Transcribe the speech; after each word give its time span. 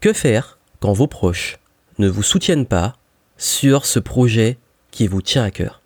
Que 0.00 0.14
faire 0.14 0.56
quand 0.80 0.94
vos 0.94 1.06
proches 1.06 1.58
ne 1.98 2.08
vous 2.08 2.22
soutiennent 2.22 2.64
pas 2.64 2.96
sur 3.36 3.84
ce 3.84 3.98
projet 3.98 4.56
qui 4.90 5.06
vous 5.06 5.20
tient 5.20 5.44
à 5.44 5.50
cœur? 5.50 5.82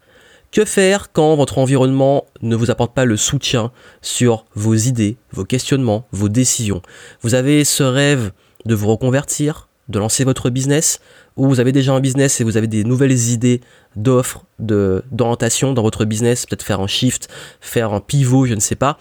Que 0.52 0.64
faire 0.64 1.10
quand 1.10 1.34
votre 1.34 1.58
environnement 1.58 2.24
ne 2.40 2.54
vous 2.54 2.70
apporte 2.70 2.94
pas 2.94 3.06
le 3.06 3.16
soutien 3.16 3.72
sur 4.02 4.46
vos 4.54 4.76
idées, 4.76 5.16
vos 5.32 5.44
questionnements, 5.44 6.06
vos 6.12 6.28
décisions? 6.28 6.80
Vous 7.22 7.34
avez 7.34 7.64
ce 7.64 7.82
rêve 7.82 8.30
de 8.66 8.76
vous 8.76 8.86
reconvertir, 8.86 9.68
de 9.88 9.98
lancer 9.98 10.22
votre 10.22 10.48
business, 10.48 11.00
ou 11.34 11.48
vous 11.48 11.58
avez 11.58 11.72
déjà 11.72 11.92
un 11.92 12.00
business 12.00 12.40
et 12.40 12.44
vous 12.44 12.56
avez 12.56 12.68
des 12.68 12.84
nouvelles 12.84 13.30
idées 13.30 13.62
d'offres, 13.96 14.44
d'orientation 14.60 15.72
dans 15.72 15.82
votre 15.82 16.04
business, 16.04 16.46
peut-être 16.46 16.62
faire 16.62 16.78
un 16.78 16.86
shift, 16.86 17.28
faire 17.60 17.92
un 17.92 17.98
pivot, 17.98 18.46
je 18.46 18.54
ne 18.54 18.60
sais 18.60 18.76
pas, 18.76 18.96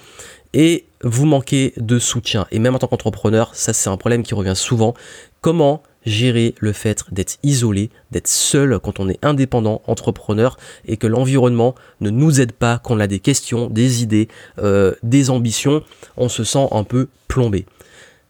et 0.53 0.85
vous 1.03 1.25
manquez 1.25 1.73
de 1.77 1.99
soutien. 1.99 2.47
Et 2.51 2.59
même 2.59 2.75
en 2.75 2.79
tant 2.79 2.87
qu'entrepreneur, 2.87 3.53
ça 3.53 3.73
c'est 3.73 3.89
un 3.89 3.97
problème 3.97 4.23
qui 4.23 4.33
revient 4.33 4.55
souvent. 4.55 4.93
Comment 5.41 5.83
gérer 6.05 6.55
le 6.59 6.73
fait 6.73 7.03
d'être 7.11 7.37
isolé, 7.43 7.89
d'être 8.11 8.27
seul 8.27 8.79
quand 8.79 8.99
on 8.99 9.09
est 9.09 9.23
indépendant, 9.23 9.81
entrepreneur, 9.87 10.57
et 10.85 10.97
que 10.97 11.07
l'environnement 11.07 11.75
ne 12.01 12.09
nous 12.09 12.41
aide 12.41 12.51
pas, 12.51 12.79
qu'on 12.79 12.99
a 12.99 13.07
des 13.07 13.19
questions, 13.19 13.69
des 13.69 14.03
idées, 14.03 14.27
euh, 14.59 14.93
des 15.03 15.29
ambitions, 15.29 15.83
on 16.17 16.29
se 16.29 16.43
sent 16.43 16.67
un 16.71 16.83
peu 16.83 17.07
plombé. 17.27 17.65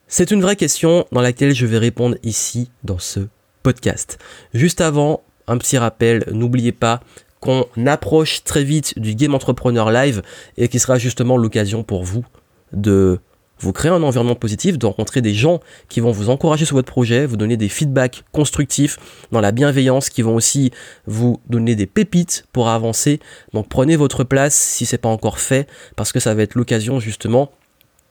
C'est 0.08 0.32
une 0.32 0.42
vraie 0.42 0.56
question 0.56 1.08
dans 1.12 1.22
laquelle 1.22 1.56
je 1.56 1.66
vais 1.66 1.80
répondre 1.80 2.18
ici 2.24 2.70
dans 2.84 3.00
ce 3.00 3.22
podcast. 3.64 4.20
Juste 4.54 4.82
avant, 4.82 5.24
un 5.48 5.58
petit 5.58 5.78
rappel, 5.78 6.26
n'oubliez 6.32 6.72
pas 6.72 7.02
qu'on 7.40 7.66
approche 7.88 8.44
très 8.44 8.64
vite 8.64 8.98
du 9.00 9.16
Game 9.16 9.34
Entrepreneur 9.34 9.92
Live 9.92 10.22
et 10.58 10.68
qui 10.70 10.80
sera 10.80 10.98
justement 10.98 11.36
l'occasion 11.36 11.84
pour 11.84 12.04
vous 12.04 12.24
de 12.74 13.20
vous 13.60 13.72
créer 13.72 13.92
un 13.92 14.04
environnement 14.04 14.36
positif, 14.36 14.78
de 14.78 14.86
rencontrer 14.86 15.22
des 15.22 15.34
gens 15.34 15.62
qui 15.88 16.02
vont 16.02 16.12
vous 16.12 16.30
encourager 16.30 16.66
sur 16.66 16.76
votre 16.76 16.92
projet, 16.92 17.26
vous 17.26 17.38
donner 17.38 17.56
des 17.56 17.70
feedbacks 17.70 18.24
constructifs 18.32 18.98
dans 19.32 19.42
la 19.42 19.52
bienveillance, 19.52 20.10
qui 20.10 20.22
vont 20.22 20.36
aussi 20.36 20.72
vous 21.06 21.40
donner 21.48 21.76
des 21.76 21.86
pépites 21.86 22.46
pour 22.52 22.68
avancer. 22.70 23.20
Donc 23.54 23.70
prenez 23.70 23.96
votre 23.96 24.24
place 24.24 24.56
si 24.56 24.86
c'est 24.86 24.98
pas 24.98 25.10
encore 25.10 25.40
fait, 25.40 25.68
parce 25.96 26.12
que 26.12 26.20
ça 26.20 26.34
va 26.36 26.42
être 26.42 26.56
l'occasion 26.56 27.00
justement 27.00 27.52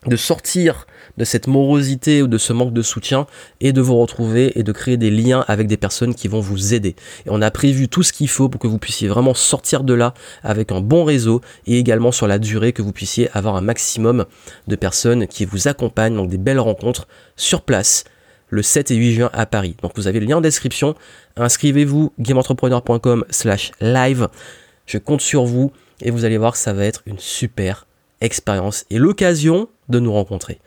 de 0.06 0.16
sortir 0.16 0.86
de 1.16 1.24
cette 1.24 1.46
morosité 1.46 2.22
ou 2.22 2.26
de 2.26 2.38
ce 2.38 2.52
manque 2.52 2.72
de 2.72 2.82
soutien 2.82 3.26
et 3.60 3.72
de 3.72 3.80
vous 3.80 3.96
retrouver 3.96 4.58
et 4.58 4.62
de 4.62 4.72
créer 4.72 4.96
des 4.96 5.10
liens 5.10 5.44
avec 5.46 5.66
des 5.66 5.76
personnes 5.76 6.14
qui 6.14 6.28
vont 6.28 6.40
vous 6.40 6.74
aider. 6.74 6.96
Et 7.26 7.30
on 7.30 7.42
a 7.42 7.50
prévu 7.50 7.88
tout 7.88 8.02
ce 8.02 8.12
qu'il 8.12 8.28
faut 8.28 8.48
pour 8.48 8.60
que 8.60 8.66
vous 8.66 8.78
puissiez 8.78 9.08
vraiment 9.08 9.34
sortir 9.34 9.84
de 9.84 9.94
là 9.94 10.14
avec 10.42 10.72
un 10.72 10.80
bon 10.80 11.04
réseau 11.04 11.40
et 11.66 11.78
également 11.78 12.12
sur 12.12 12.26
la 12.26 12.38
durée 12.38 12.72
que 12.72 12.82
vous 12.82 12.92
puissiez 12.92 13.30
avoir 13.32 13.56
un 13.56 13.60
maximum 13.60 14.24
de 14.66 14.76
personnes 14.76 15.26
qui 15.26 15.44
vous 15.44 15.68
accompagnent, 15.68 16.16
donc 16.16 16.30
des 16.30 16.38
belles 16.38 16.60
rencontres 16.60 17.06
sur 17.36 17.62
place 17.62 18.04
le 18.48 18.62
7 18.62 18.90
et 18.90 18.96
8 18.96 19.12
juin 19.14 19.30
à 19.32 19.46
Paris. 19.46 19.76
Donc 19.82 19.92
vous 19.96 20.08
avez 20.08 20.20
le 20.20 20.26
lien 20.26 20.38
en 20.38 20.40
description. 20.40 20.94
Inscrivez-vous 21.36 22.12
gameentrepreneur.com 22.18 23.24
slash 23.30 23.72
live. 23.80 24.28
Je 24.86 24.98
compte 24.98 25.20
sur 25.20 25.44
vous 25.44 25.72
et 26.02 26.10
vous 26.10 26.24
allez 26.24 26.38
voir 26.38 26.56
ça 26.56 26.72
va 26.72 26.84
être 26.84 27.02
une 27.06 27.18
super 27.18 27.86
expérience 28.24 28.84
et 28.90 28.98
l'occasion 28.98 29.68
de 29.88 29.98
nous 29.98 30.12
rencontrer. 30.12 30.60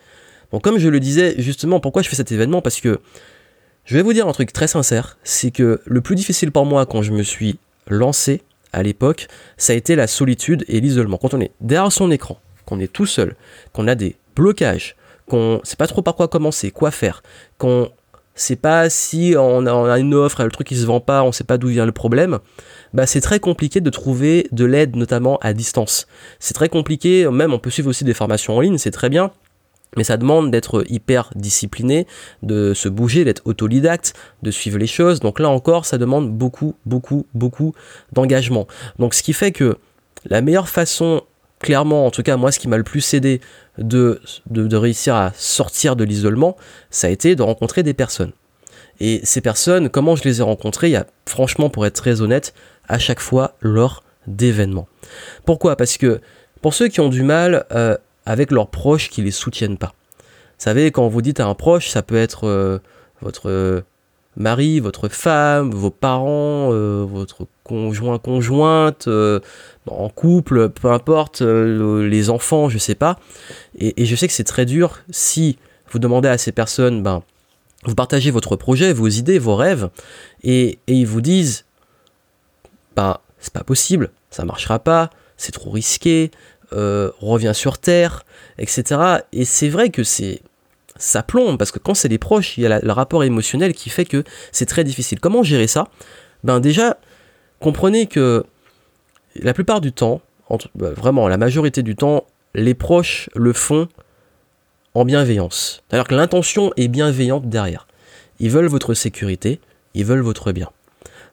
Donc 0.52 0.62
comme 0.62 0.78
je 0.78 0.88
le 0.88 1.00
disais, 1.00 1.34
justement, 1.38 1.80
pourquoi 1.80 2.02
je 2.02 2.08
fais 2.08 2.16
cet 2.16 2.32
événement? 2.32 2.62
Parce 2.62 2.80
que 2.80 3.00
je 3.84 3.94
vais 3.94 4.02
vous 4.02 4.12
dire 4.12 4.26
un 4.28 4.32
truc 4.32 4.52
très 4.52 4.68
sincère, 4.68 5.18
c'est 5.24 5.50
que 5.50 5.80
le 5.84 6.00
plus 6.00 6.16
difficile 6.16 6.52
pour 6.52 6.66
moi 6.66 6.86
quand 6.86 7.02
je 7.02 7.12
me 7.12 7.22
suis 7.22 7.58
lancé 7.88 8.42
à 8.72 8.82
l'époque, 8.82 9.28
ça 9.56 9.72
a 9.72 9.76
été 9.76 9.96
la 9.96 10.06
solitude 10.06 10.64
et 10.68 10.80
l'isolement. 10.80 11.18
Quand 11.18 11.34
on 11.34 11.40
est 11.40 11.52
derrière 11.60 11.92
son 11.92 12.10
écran, 12.10 12.38
qu'on 12.64 12.80
est 12.80 12.92
tout 12.92 13.06
seul, 13.06 13.36
qu'on 13.72 13.88
a 13.88 13.94
des 13.94 14.16
blocages, 14.34 14.96
qu'on 15.28 15.60
sait 15.64 15.76
pas 15.76 15.86
trop 15.86 16.02
par 16.02 16.14
quoi 16.14 16.28
commencer, 16.28 16.70
quoi 16.70 16.90
faire, 16.90 17.22
qu'on 17.58 17.90
sait 18.36 18.56
pas 18.56 18.88
si 18.90 19.34
on 19.36 19.66
a, 19.66 19.98
une 19.98 20.14
offre, 20.14 20.44
le 20.44 20.50
truc 20.50 20.68
qui 20.68 20.76
se 20.76 20.86
vend 20.86 21.00
pas, 21.00 21.22
on 21.24 21.32
sait 21.32 21.44
pas 21.44 21.58
d'où 21.58 21.68
vient 21.68 21.86
le 21.86 21.92
problème, 21.92 22.38
bah 22.94 23.06
c'est 23.06 23.20
très 23.20 23.40
compliqué 23.40 23.80
de 23.80 23.90
trouver 23.90 24.46
de 24.52 24.64
l'aide 24.64 24.94
notamment 24.94 25.38
à 25.38 25.52
distance. 25.52 26.06
C'est 26.38 26.54
très 26.54 26.68
compliqué, 26.68 27.28
même 27.28 27.52
on 27.52 27.58
peut 27.58 27.70
suivre 27.70 27.88
aussi 27.90 28.04
des 28.04 28.14
formations 28.14 28.56
en 28.56 28.60
ligne, 28.60 28.78
c'est 28.78 28.90
très 28.90 29.08
bien, 29.08 29.32
mais 29.96 30.04
ça 30.04 30.16
demande 30.16 30.50
d'être 30.50 30.84
hyper 30.88 31.30
discipliné, 31.34 32.06
de 32.42 32.74
se 32.74 32.88
bouger, 32.88 33.24
d'être 33.24 33.42
autodidacte, 33.46 34.14
de 34.42 34.50
suivre 34.50 34.78
les 34.78 34.86
choses. 34.86 35.20
Donc 35.20 35.40
là 35.40 35.48
encore, 35.48 35.86
ça 35.86 35.98
demande 35.98 36.30
beaucoup, 36.30 36.74
beaucoup, 36.84 37.26
beaucoup 37.34 37.74
d'engagement. 38.12 38.66
Donc 38.98 39.14
ce 39.14 39.22
qui 39.22 39.32
fait 39.32 39.52
que 39.52 39.78
la 40.26 40.42
meilleure 40.42 40.68
façon, 40.68 41.22
clairement, 41.60 42.06
en 42.06 42.10
tout 42.10 42.22
cas 42.22 42.36
moi, 42.36 42.52
ce 42.52 42.58
qui 42.58 42.68
m'a 42.68 42.76
le 42.76 42.84
plus 42.84 43.14
aidé 43.14 43.40
de, 43.78 44.20
de, 44.48 44.76
réussir 44.76 45.14
à 45.14 45.32
sortir 45.34 45.96
de 45.96 46.04
l'isolement, 46.04 46.56
ça 46.90 47.06
a 47.06 47.10
été 47.10 47.34
de 47.34 47.42
rencontrer 47.42 47.82
des 47.82 47.94
personnes. 47.94 48.32
Et 49.00 49.20
ces 49.24 49.40
personnes, 49.40 49.90
comment 49.90 50.16
je 50.16 50.24
les 50.24 50.40
ai 50.40 50.42
rencontrées? 50.42 50.88
Il 50.88 50.92
y 50.92 50.96
a, 50.96 51.06
franchement, 51.26 51.68
pour 51.68 51.84
être 51.86 51.94
très 51.94 52.22
honnête, 52.22 52.54
à 52.88 52.98
chaque 52.98 53.20
fois 53.20 53.54
lors 53.60 54.02
d'événements. 54.26 54.88
Pourquoi? 55.44 55.76
Parce 55.76 55.98
que 55.98 56.20
pour 56.62 56.72
ceux 56.72 56.88
qui 56.88 57.00
ont 57.00 57.08
du 57.08 57.22
mal 57.22 57.66
euh, 57.72 57.96
avec 58.24 58.50
leurs 58.50 58.68
proches 58.68 59.10
qui 59.10 59.22
les 59.22 59.30
soutiennent 59.30 59.78
pas. 59.78 59.92
Vous 60.18 60.64
savez, 60.64 60.90
quand 60.90 61.06
vous 61.08 61.20
dites 61.20 61.40
à 61.40 61.46
un 61.46 61.54
proche, 61.54 61.88
ça 61.88 62.02
peut 62.02 62.16
être 62.16 62.46
euh, 62.46 62.78
votre 63.20 63.84
mari, 64.36 64.80
votre 64.80 65.08
femme, 65.08 65.70
vos 65.70 65.90
parents, 65.90 66.70
euh, 66.72 67.04
votre 67.08 67.46
conjoint, 67.64 68.18
conjointe, 68.18 69.08
euh, 69.08 69.40
en 69.86 70.08
couple, 70.08 70.68
peu 70.68 70.90
importe, 70.90 71.40
les 71.42 72.30
enfants, 72.30 72.68
je 72.68 72.78
sais 72.78 72.94
pas. 72.94 73.18
Et, 73.78 74.04
je 74.04 74.16
sais 74.16 74.26
que 74.26 74.34
c'est 74.34 74.44
très 74.44 74.66
dur 74.66 74.98
si 75.10 75.58
vous 75.90 75.98
demandez 75.98 76.28
à 76.28 76.38
ces 76.38 76.52
personnes, 76.52 77.02
ben, 77.02 77.22
vous 77.84 77.94
partagez 77.94 78.30
votre 78.30 78.56
projet, 78.56 78.92
vos 78.92 79.08
idées, 79.08 79.38
vos 79.38 79.56
rêves, 79.56 79.88
et, 80.42 80.78
ils 80.86 81.06
vous 81.06 81.20
disent, 81.20 81.64
ben, 82.96 83.18
c'est 83.38 83.52
pas 83.52 83.64
possible, 83.64 84.10
ça 84.30 84.44
marchera 84.44 84.78
pas, 84.78 85.10
c'est 85.36 85.52
trop 85.52 85.70
risqué, 85.70 86.30
euh, 86.72 87.10
revient 87.20 87.52
sur 87.54 87.78
Terre, 87.78 88.24
etc. 88.58 89.00
Et 89.32 89.44
c'est 89.44 89.68
vrai 89.68 89.90
que 89.90 90.02
c'est 90.02 90.42
ça 90.98 91.22
plombe 91.22 91.58
parce 91.58 91.70
que 91.70 91.78
quand 91.78 91.94
c'est 91.94 92.08
les 92.08 92.18
proches, 92.18 92.58
il 92.58 92.62
y 92.62 92.66
a 92.66 92.80
le 92.80 92.92
rapport 92.92 93.22
émotionnel 93.22 93.74
qui 93.74 93.90
fait 93.90 94.04
que 94.04 94.24
c'est 94.50 94.66
très 94.66 94.82
difficile. 94.82 95.20
Comment 95.20 95.42
gérer 95.42 95.66
ça? 95.66 95.88
Ben 96.42 96.58
déjà, 96.58 96.96
comprenez 97.60 98.06
que 98.06 98.44
la 99.42 99.54
plupart 99.54 99.80
du 99.80 99.92
temps, 99.92 100.20
ben, 100.74 100.90
vraiment 100.90 101.28
la 101.28 101.36
majorité 101.36 101.82
du 101.82 101.96
temps, 101.96 102.24
les 102.54 102.74
proches 102.74 103.28
le 103.34 103.52
font 103.52 103.88
en 104.94 105.04
bienveillance. 105.04 105.82
C'est-à-dire 105.88 106.08
que 106.08 106.14
l'intention 106.14 106.72
est 106.76 106.88
bienveillante 106.88 107.48
derrière. 107.48 107.86
Ils 108.40 108.50
veulent 108.50 108.66
votre 108.66 108.94
sécurité, 108.94 109.60
ils 109.94 110.04
veulent 110.04 110.20
votre 110.20 110.52
bien. 110.52 110.70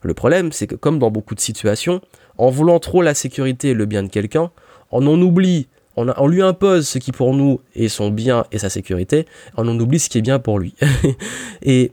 Le 0.02 0.14
problème, 0.14 0.52
c'est 0.52 0.68
que 0.68 0.76
comme 0.76 1.00
dans 1.00 1.12
beaucoup 1.12 1.36
de 1.36 1.40
situations, 1.40 2.02
en 2.38 2.50
voulant 2.50 2.80
trop 2.80 3.02
la 3.02 3.14
sécurité 3.14 3.70
et 3.70 3.74
le 3.74 3.86
bien 3.86 4.04
de 4.04 4.10
quelqu'un, 4.10 4.52
on 4.92 5.08
en 5.08 5.22
oublie, 5.22 5.68
on, 5.96 6.28
lui 6.28 6.42
impose 6.42 6.88
ce 6.88 6.98
qui 6.98 7.12
pour 7.12 7.34
nous 7.34 7.62
est 7.76 7.88
son 7.88 8.10
bien 8.10 8.46
et 8.52 8.58
sa 8.58 8.70
sécurité, 8.70 9.26
on 9.56 9.68
en 9.68 9.80
oublie 9.80 10.00
ce 10.00 10.10
qui 10.10 10.18
est 10.18 10.22
bien 10.22 10.40
pour 10.40 10.60
lui. 10.60 10.76
et 11.62 11.92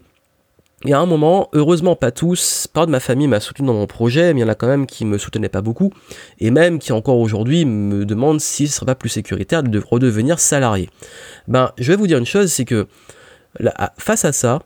il 0.84 0.90
y 0.90 0.94
a 0.94 0.98
un 0.98 1.06
moment, 1.06 1.50
heureusement 1.52 1.94
pas 1.94 2.10
tous, 2.10 2.66
part 2.66 2.86
de 2.86 2.90
ma 2.90 3.00
famille 3.00 3.28
m'a 3.28 3.40
soutenu 3.40 3.66
dans 3.66 3.74
mon 3.74 3.86
projet, 3.86 4.32
mais 4.32 4.40
il 4.40 4.42
y 4.42 4.46
en 4.46 4.48
a 4.48 4.54
quand 4.54 4.66
même 4.66 4.86
qui 4.86 5.04
me 5.04 5.18
soutenaient 5.18 5.50
pas 5.50 5.60
beaucoup, 5.60 5.92
et 6.38 6.50
même 6.50 6.78
qui 6.78 6.92
encore 6.92 7.18
aujourd'hui 7.18 7.66
me 7.66 8.06
demandent 8.06 8.40
si 8.40 8.66
ce 8.66 8.76
serait 8.76 8.86
pas 8.86 8.94
plus 8.94 9.10
sécuritaire 9.10 9.62
de 9.62 9.78
redevenir 9.78 10.38
salarié. 10.38 10.88
Ben, 11.48 11.72
je 11.76 11.92
vais 11.92 11.96
vous 11.96 12.06
dire 12.06 12.16
une 12.16 12.24
chose, 12.24 12.50
c'est 12.50 12.64
que 12.64 12.86
face 13.98 14.24
à 14.24 14.32
ça, 14.32 14.60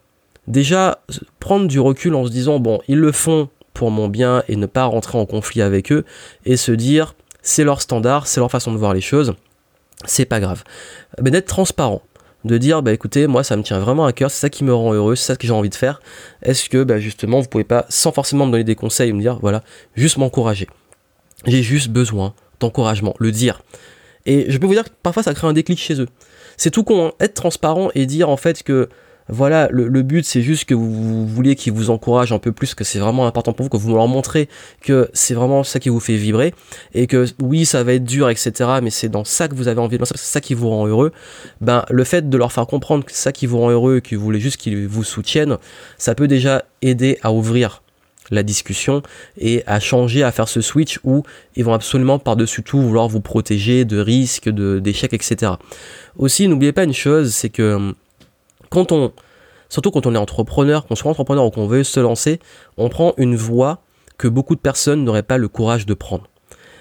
déjà 0.46 0.98
prendre 1.40 1.66
du 1.66 1.80
recul 1.80 2.14
en 2.14 2.26
se 2.26 2.30
disant 2.30 2.60
bon, 2.60 2.80
ils 2.86 2.98
le 2.98 3.10
font 3.10 3.48
pour 3.72 3.90
mon 3.90 4.06
bien 4.06 4.44
et 4.46 4.54
ne 4.54 4.66
pas 4.66 4.84
rentrer 4.84 5.18
en 5.18 5.26
conflit 5.26 5.62
avec 5.62 5.90
eux, 5.90 6.04
et 6.44 6.56
se 6.56 6.70
dire 6.70 7.16
c'est 7.42 7.64
leur 7.64 7.82
standard, 7.82 8.28
c'est 8.28 8.38
leur 8.38 8.52
façon 8.52 8.72
de 8.72 8.78
voir 8.78 8.94
les 8.94 9.00
choses, 9.00 9.34
c'est 10.04 10.26
pas 10.26 10.38
grave. 10.38 10.62
Mais 11.20 11.32
d'être 11.32 11.48
transparent, 11.48 12.02
de 12.44 12.58
dire 12.58 12.82
bah 12.82 12.92
écoutez, 12.92 13.26
moi 13.26 13.42
ça 13.42 13.56
me 13.56 13.62
tient 13.62 13.78
vraiment 13.78 14.04
à 14.04 14.12
cœur, 14.12 14.30
c'est 14.30 14.40
ça 14.40 14.50
qui 14.50 14.64
me 14.64 14.74
rend 14.74 14.92
heureux, 14.92 15.16
c'est 15.16 15.26
ça 15.26 15.36
que 15.36 15.46
j'ai 15.46 15.52
envie 15.52 15.70
de 15.70 15.74
faire. 15.74 16.00
Est-ce 16.42 16.68
que 16.68 16.84
bah, 16.84 17.00
justement 17.00 17.40
vous 17.40 17.48
pouvez 17.48 17.64
pas, 17.64 17.86
sans 17.88 18.12
forcément 18.12 18.46
me 18.46 18.52
donner 18.52 18.64
des 18.64 18.74
conseils, 18.74 19.12
me 19.12 19.20
dire 19.20 19.38
voilà, 19.40 19.62
juste 19.94 20.18
m'encourager. 20.18 20.68
J'ai 21.46 21.62
juste 21.62 21.88
besoin 21.88 22.34
d'encouragement, 22.60 23.14
le 23.18 23.32
dire. 23.32 23.62
Et 24.26 24.46
je 24.48 24.58
peux 24.58 24.66
vous 24.66 24.74
dire 24.74 24.84
que 24.84 24.90
parfois 25.02 25.22
ça 25.22 25.34
crée 25.34 25.46
un 25.46 25.52
déclic 25.52 25.78
chez 25.78 26.00
eux. 26.00 26.08
C'est 26.56 26.70
tout 26.70 26.84
con, 26.84 27.08
hein. 27.08 27.12
être 27.20 27.34
transparent 27.34 27.90
et 27.94 28.06
dire 28.06 28.28
en 28.28 28.36
fait 28.36 28.62
que 28.62 28.88
voilà, 29.28 29.68
le, 29.70 30.02
but 30.02 30.24
c'est 30.24 30.42
juste 30.42 30.66
que 30.66 30.74
vous, 30.74 31.26
vouliez 31.26 31.56
qu'ils 31.56 31.72
vous 31.72 31.90
encouragent 31.90 32.32
un 32.32 32.38
peu 32.38 32.52
plus, 32.52 32.74
que 32.74 32.84
c'est 32.84 32.98
vraiment 32.98 33.26
important 33.26 33.52
pour 33.52 33.64
vous, 33.64 33.70
que 33.70 33.76
vous 33.76 33.94
leur 33.94 34.06
montrez 34.06 34.48
que 34.82 35.08
c'est 35.14 35.34
vraiment 35.34 35.64
ça 35.64 35.80
qui 35.80 35.88
vous 35.88 36.00
fait 36.00 36.16
vibrer, 36.16 36.54
et 36.92 37.06
que 37.06 37.26
oui, 37.40 37.64
ça 37.64 37.82
va 37.84 37.94
être 37.94 38.04
dur, 38.04 38.28
etc., 38.28 38.52
mais 38.82 38.90
c'est 38.90 39.08
dans 39.08 39.24
ça 39.24 39.48
que 39.48 39.54
vous 39.54 39.68
avez 39.68 39.80
envie 39.80 39.98
de 39.98 40.04
c'est 40.04 40.18
ça 40.18 40.40
qui 40.40 40.54
vous 40.54 40.68
rend 40.68 40.86
heureux, 40.86 41.12
ben 41.60 41.84
le 41.90 42.04
fait 42.04 42.28
de 42.28 42.36
leur 42.36 42.52
faire 42.52 42.66
comprendre 42.66 43.04
que 43.04 43.12
c'est 43.12 43.22
ça 43.22 43.32
qui 43.32 43.46
vous 43.46 43.58
rend 43.58 43.70
heureux, 43.70 44.00
que 44.00 44.14
vous 44.14 44.22
voulez 44.22 44.40
juste 44.40 44.58
qu'ils 44.58 44.86
vous 44.86 45.04
soutiennent, 45.04 45.56
ça 45.96 46.14
peut 46.14 46.28
déjà 46.28 46.64
aider 46.82 47.18
à 47.22 47.32
ouvrir 47.32 47.82
la 48.30 48.42
discussion 48.42 49.02
et 49.38 49.62
à 49.66 49.80
changer, 49.80 50.22
à 50.22 50.32
faire 50.32 50.48
ce 50.48 50.60
switch 50.60 50.98
où 51.04 51.22
ils 51.56 51.64
vont 51.64 51.74
absolument 51.74 52.18
par-dessus 52.18 52.62
tout 52.62 52.80
vouloir 52.80 53.08
vous 53.08 53.20
protéger 53.20 53.84
de 53.84 53.98
risques, 53.98 54.48
d'échecs, 54.48 55.12
etc. 55.12 55.52
Aussi, 56.16 56.48
n'oubliez 56.48 56.72
pas 56.72 56.84
une 56.84 56.94
chose, 56.94 57.34
c'est 57.34 57.50
que 57.50 57.94
quand 58.70 58.92
on 58.92 59.12
surtout 59.68 59.90
quand 59.90 60.06
on 60.06 60.14
est 60.14 60.18
entrepreneur, 60.18 60.86
qu'on 60.86 60.94
soit 60.94 61.10
entrepreneur 61.10 61.44
ou 61.44 61.50
qu'on 61.50 61.66
veut 61.66 61.82
se 61.82 61.98
lancer, 61.98 62.38
on 62.76 62.88
prend 62.88 63.12
une 63.16 63.34
voie 63.34 63.80
que 64.18 64.28
beaucoup 64.28 64.54
de 64.54 64.60
personnes 64.60 65.02
n'auraient 65.02 65.24
pas 65.24 65.36
le 65.36 65.48
courage 65.48 65.84
de 65.84 65.94
prendre. 65.94 66.28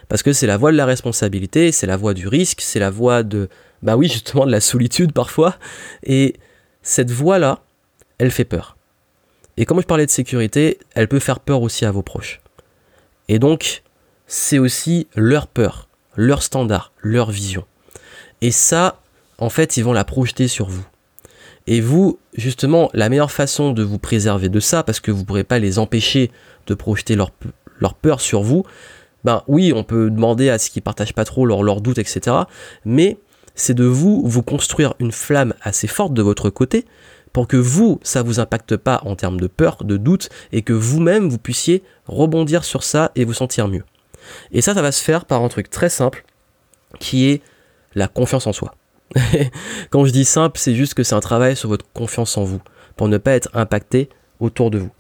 Parce 0.10 0.22
que 0.22 0.32
c'est 0.32 0.46
la 0.46 0.58
voie 0.58 0.72
de 0.72 0.78
la 0.78 0.86
responsabilité, 0.86 1.72
c'est 1.72 1.88
la 1.88 1.98
voie 1.98 2.14
du 2.14 2.28
risque, 2.28 2.62
c'est 2.62 2.80
la 2.80 2.92
voie 2.92 3.24
de, 3.24 3.50
bah 3.82 3.98
oui, 3.98 4.08
justement, 4.10 4.46
de 4.46 4.52
la 4.52 4.62
solitude 4.62 5.12
parfois. 5.12 5.56
Et 6.04 6.36
cette 6.84 7.10
voie-là, 7.10 7.62
elle 8.20 8.30
fait 8.30 8.46
peur. 8.46 8.78
Et 9.58 9.66
comme 9.66 9.82
je 9.82 9.88
parlais 9.88 10.06
de 10.06 10.12
sécurité, 10.12 10.78
elle 10.94 11.08
peut 11.08 11.20
faire 11.20 11.40
peur 11.40 11.62
aussi 11.64 11.86
à 11.86 11.92
vos 11.92 12.04
proches. 12.04 12.42
Et 13.28 13.40
donc, 13.40 13.82
c'est 14.28 14.60
aussi 14.60 15.08
leur 15.16 15.48
peur, 15.48 15.88
leur 16.16 16.44
standard, 16.44 16.92
leur 17.02 17.32
vision. 17.32 17.66
Et 18.42 18.52
ça, 18.52 19.00
en 19.40 19.50
fait, 19.50 19.78
ils 19.78 19.84
vont 19.84 19.94
la 19.94 20.04
projeter 20.04 20.48
sur 20.48 20.68
vous. 20.68 20.86
Et 21.68 21.82
vous, 21.82 22.20
justement, 22.34 22.90
la 22.94 23.10
meilleure 23.10 23.32
façon 23.32 23.72
de 23.72 23.84
vous 23.84 24.00
préserver 24.00 24.50
de 24.50 24.60
ça, 24.60 24.84
parce 24.84 25.00
que 25.00 25.12
vous 25.12 25.22
ne 25.22 25.26
pourrez 25.26 25.44
pas 25.44 25.60
les 25.60 25.80
empêcher 25.80 26.32
de 26.68 26.74
projeter 26.74 27.16
leur, 27.16 27.32
leur 27.80 27.94
peur 27.94 28.20
sur 28.20 28.42
vous, 28.44 28.64
ben 29.24 29.44
oui, 29.48 29.72
on 29.74 29.84
peut 29.84 30.10
demander 30.10 30.50
à 30.50 30.60
ce 30.60 30.70
qu'ils 30.70 30.82
partagent 30.82 31.14
pas 31.14 31.26
trop 31.26 31.46
leurs 31.46 31.82
doutes, 31.82 31.98
etc. 31.98 32.36
Mais 32.84 33.18
c'est 33.56 33.74
de 33.74 33.86
vous, 33.86 34.24
vous 34.26 34.42
construire 34.42 34.94
une 35.00 35.12
flamme 35.12 35.54
assez 35.62 35.88
forte 35.88 36.14
de 36.14 36.22
votre 36.22 36.50
côté 36.50 36.86
pour 37.32 37.48
que 37.48 37.58
vous, 37.58 38.00
ça 38.04 38.22
vous 38.22 38.40
impacte 38.40 38.78
pas 38.78 39.02
en 39.06 39.16
termes 39.16 39.40
de 39.40 39.48
peur, 39.48 39.84
de 39.84 39.98
doute, 39.98 40.30
et 40.52 40.62
que 40.62 40.74
vous-même, 40.74 41.30
vous 41.30 41.40
puissiez 41.40 41.82
rebondir 42.06 42.64
sur 42.64 42.84
ça 42.84 43.12
et 43.16 43.26
vous 43.26 43.34
sentir 43.34 43.68
mieux. 43.68 43.84
Et 44.52 44.62
ça, 44.62 44.76
ça 44.76 44.82
va 44.82 44.92
se 44.92 45.04
faire 45.04 45.26
par 45.26 45.42
un 45.42 45.50
truc 45.50 45.70
très 45.70 45.90
simple, 45.90 46.26
qui 47.00 47.30
est 47.30 47.42
la 47.96 48.08
confiance 48.08 48.46
en 48.46 48.54
soi. 48.54 48.76
Quand 49.90 50.06
je 50.06 50.12
dis 50.12 50.26
simple, 50.26 50.60
c'est 50.60 50.76
juste 50.76 50.94
que 50.94 51.04
c'est 51.04 51.16
un 51.16 51.20
travail 51.20 51.56
sur 51.56 51.70
votre 51.70 51.86
confiance 51.94 52.38
en 52.38 52.44
vous, 52.44 52.62
pour 52.96 53.08
ne 53.08 53.18
pas 53.18 53.32
être 53.32 53.50
impacté 53.54 54.10
autour 54.40 54.72
de 54.72 54.80
vous. 54.80 54.92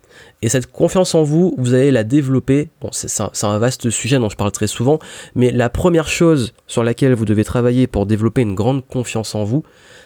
Et 0.41 0.49
cette 0.49 0.71
confiance 0.71 1.15
en 1.15 1.23
vous, 1.23 1.55
vous 1.57 1.73
allez 1.73 1.91
la 1.91 2.03
développer. 2.03 2.69
Bon, 2.81 2.89
c'est 2.91 3.45
un, 3.45 3.57
vaste 3.57 3.89
sujet 3.89 4.19
dont 4.19 4.29
je 4.29 4.35
parle 4.35 4.51
très 4.51 4.67
souvent, 4.67 4.99
mais 5.35 5.51
la 5.51 5.69
première 5.69 6.07
chose 6.07 6.53
sur 6.67 6.83
laquelle 6.83 7.13
vous 7.13 7.25
devez 7.25 7.43
travailler 7.43 7.87
pour 7.87 8.05
développer 8.05 8.41
une 8.41 8.55
grande 8.55 8.85
confiance 8.85 9.35
en 9.35 9.43
vous, 9.43 9.63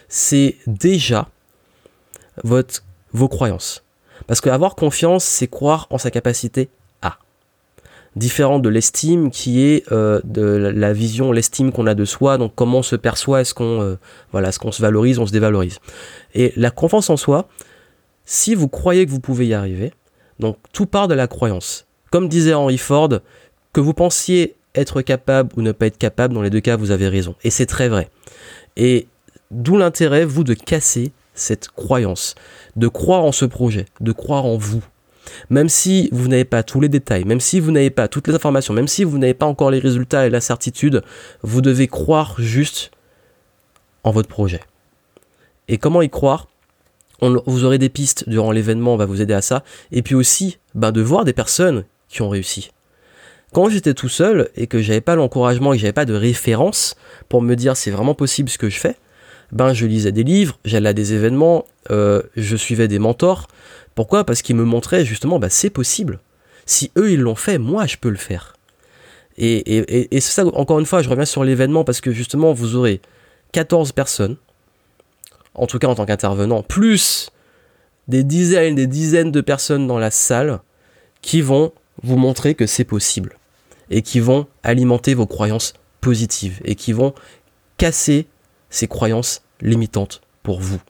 c'est 0.08 0.56
déjà 0.66 1.28
votre, 2.44 2.84
vos 3.12 3.28
croyances. 3.28 3.84
Parce 4.26 4.40
qu'avoir 4.40 4.74
confiance, 4.74 5.24
c'est 5.24 5.48
croire 5.48 5.86
en 5.90 5.98
sa 5.98 6.10
capacité. 6.10 6.68
Différent 8.18 8.58
de 8.58 8.68
l'estime 8.68 9.30
qui 9.30 9.62
est 9.62 9.90
euh, 9.92 10.20
de 10.24 10.42
la 10.42 10.92
vision, 10.92 11.30
l'estime 11.30 11.70
qu'on 11.70 11.86
a 11.86 11.94
de 11.94 12.04
soi, 12.04 12.36
donc 12.36 12.52
comment 12.54 12.78
on 12.78 12.82
se 12.82 12.96
perçoit, 12.96 13.42
est-ce 13.42 13.54
qu'on 13.54 13.80
euh, 13.80 13.96
voilà, 14.32 14.48
est 14.48 14.58
qu'on 14.58 14.72
se 14.72 14.82
valorise, 14.82 15.18
on 15.18 15.26
se 15.26 15.32
dévalorise. 15.32 15.78
Et 16.34 16.52
la 16.56 16.70
confiance 16.70 17.10
en 17.10 17.16
soi, 17.16 17.48
si 18.24 18.54
vous 18.54 18.68
croyez 18.68 19.06
que 19.06 19.10
vous 19.10 19.20
pouvez 19.20 19.46
y 19.46 19.54
arriver, 19.54 19.92
donc 20.40 20.56
tout 20.72 20.86
part 20.86 21.08
de 21.08 21.14
la 21.14 21.28
croyance. 21.28 21.86
Comme 22.10 22.28
disait 22.28 22.54
Henry 22.54 22.78
Ford, 22.78 23.20
que 23.72 23.80
vous 23.80 23.94
pensiez 23.94 24.56
être 24.74 25.02
capable 25.02 25.50
ou 25.56 25.62
ne 25.62 25.72
pas 25.72 25.86
être 25.86 25.98
capable, 25.98 26.34
dans 26.34 26.42
les 26.42 26.50
deux 26.50 26.60
cas, 26.60 26.76
vous 26.76 26.90
avez 26.90 27.08
raison. 27.08 27.34
Et 27.44 27.50
c'est 27.50 27.66
très 27.66 27.88
vrai. 27.88 28.10
Et 28.76 29.06
d'où 29.50 29.76
l'intérêt, 29.76 30.24
vous, 30.24 30.44
de 30.44 30.54
casser 30.54 31.12
cette 31.34 31.68
croyance, 31.68 32.34
de 32.76 32.88
croire 32.88 33.24
en 33.24 33.32
ce 33.32 33.44
projet, 33.44 33.86
de 34.00 34.12
croire 34.12 34.44
en 34.44 34.56
vous. 34.56 34.82
Même 35.50 35.68
si 35.68 36.08
vous 36.12 36.28
n'avez 36.28 36.44
pas 36.44 36.62
tous 36.62 36.80
les 36.80 36.88
détails, 36.88 37.24
même 37.24 37.40
si 37.40 37.60
vous 37.60 37.70
n'avez 37.70 37.90
pas 37.90 38.08
toutes 38.08 38.28
les 38.28 38.34
informations, 38.34 38.74
même 38.74 38.88
si 38.88 39.04
vous 39.04 39.18
n'avez 39.18 39.34
pas 39.34 39.46
encore 39.46 39.70
les 39.70 39.78
résultats 39.78 40.26
et 40.26 40.30
la 40.30 40.40
certitude, 40.40 41.02
vous 41.42 41.60
devez 41.60 41.88
croire 41.88 42.34
juste 42.38 42.90
en 44.04 44.10
votre 44.10 44.28
projet. 44.28 44.60
Et 45.68 45.78
comment 45.78 46.02
y 46.02 46.10
croire? 46.10 46.48
Vous 47.20 47.64
aurez 47.64 47.78
des 47.78 47.88
pistes 47.88 48.28
durant 48.28 48.52
l'événement, 48.52 48.94
on 48.94 48.96
va 48.96 49.06
vous 49.06 49.20
aider 49.20 49.34
à 49.34 49.42
ça. 49.42 49.64
Et 49.90 50.02
puis 50.02 50.14
aussi, 50.14 50.58
ben, 50.74 50.92
de 50.92 51.00
voir 51.00 51.24
des 51.24 51.32
personnes 51.32 51.84
qui 52.08 52.22
ont 52.22 52.28
réussi. 52.28 52.70
Quand 53.52 53.68
j'étais 53.68 53.94
tout 53.94 54.08
seul 54.08 54.50
et 54.56 54.66
que 54.66 54.80
j'avais 54.80 55.00
pas 55.00 55.16
l'encouragement 55.16 55.72
et 55.72 55.76
que 55.76 55.80
j'avais 55.80 55.92
pas 55.92 56.04
de 56.04 56.14
référence 56.14 56.96
pour 57.28 57.42
me 57.42 57.54
dire 57.54 57.76
c'est 57.76 57.90
vraiment 57.90 58.14
possible 58.14 58.48
ce 58.48 58.58
que 58.58 58.68
je 58.68 58.78
fais, 58.78 58.96
ben 59.52 59.72
je 59.72 59.86
lisais 59.86 60.12
des 60.12 60.22
livres, 60.22 60.58
j'allais 60.64 60.90
à 60.90 60.92
des 60.92 61.14
événements, 61.14 61.64
euh, 61.90 62.22
je 62.36 62.56
suivais 62.56 62.88
des 62.88 62.98
mentors. 62.98 63.48
Pourquoi? 63.98 64.22
Parce 64.22 64.42
qu'ils 64.42 64.54
me 64.54 64.62
montraient 64.62 65.04
justement 65.04 65.40
ben, 65.40 65.50
c'est 65.50 65.70
possible. 65.70 66.20
Si 66.66 66.92
eux 66.96 67.10
ils 67.10 67.18
l'ont 67.18 67.34
fait, 67.34 67.58
moi 67.58 67.84
je 67.86 67.96
peux 67.96 68.10
le 68.10 68.16
faire. 68.16 68.54
Et, 69.36 69.56
et, 69.56 70.14
et 70.16 70.20
c'est 70.20 70.30
ça, 70.30 70.46
encore 70.46 70.78
une 70.78 70.86
fois, 70.86 71.02
je 71.02 71.08
reviens 71.08 71.24
sur 71.24 71.42
l'événement 71.42 71.82
parce 71.82 72.00
que 72.00 72.12
justement 72.12 72.52
vous 72.52 72.76
aurez 72.76 73.00
14 73.50 73.90
personnes 73.90 74.36
en 75.54 75.66
tout 75.66 75.80
cas 75.80 75.88
en 75.88 75.96
tant 75.96 76.06
qu'intervenant, 76.06 76.62
plus 76.62 77.32
des 78.06 78.22
dizaines 78.22 78.76
des 78.76 78.86
dizaines 78.86 79.32
de 79.32 79.40
personnes 79.40 79.88
dans 79.88 79.98
la 79.98 80.12
salle 80.12 80.60
qui 81.20 81.40
vont 81.40 81.72
vous 82.04 82.18
montrer 82.18 82.54
que 82.54 82.66
c'est 82.66 82.84
possible 82.84 83.36
et 83.90 84.02
qui 84.02 84.20
vont 84.20 84.46
alimenter 84.62 85.14
vos 85.14 85.26
croyances 85.26 85.74
positives 86.00 86.60
et 86.64 86.76
qui 86.76 86.92
vont 86.92 87.14
casser 87.78 88.28
ces 88.70 88.86
croyances 88.86 89.42
limitantes 89.60 90.20
pour 90.44 90.60
vous. 90.60 90.80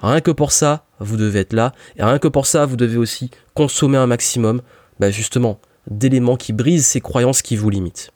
Rien 0.00 0.22
que 0.22 0.30
pour 0.30 0.52
ça, 0.52 0.85
vous 1.00 1.16
devez 1.16 1.40
être 1.40 1.52
là. 1.52 1.72
Et 1.96 2.04
rien 2.04 2.18
que 2.18 2.28
pour 2.28 2.46
ça, 2.46 2.66
vous 2.66 2.76
devez 2.76 2.96
aussi 2.96 3.30
consommer 3.54 3.98
un 3.98 4.06
maximum, 4.06 4.62
bah, 5.00 5.10
justement, 5.10 5.58
d'éléments 5.90 6.36
qui 6.36 6.52
brisent 6.52 6.86
ces 6.86 7.00
croyances 7.00 7.42
qui 7.42 7.56
vous 7.56 7.70
limitent. 7.70 8.10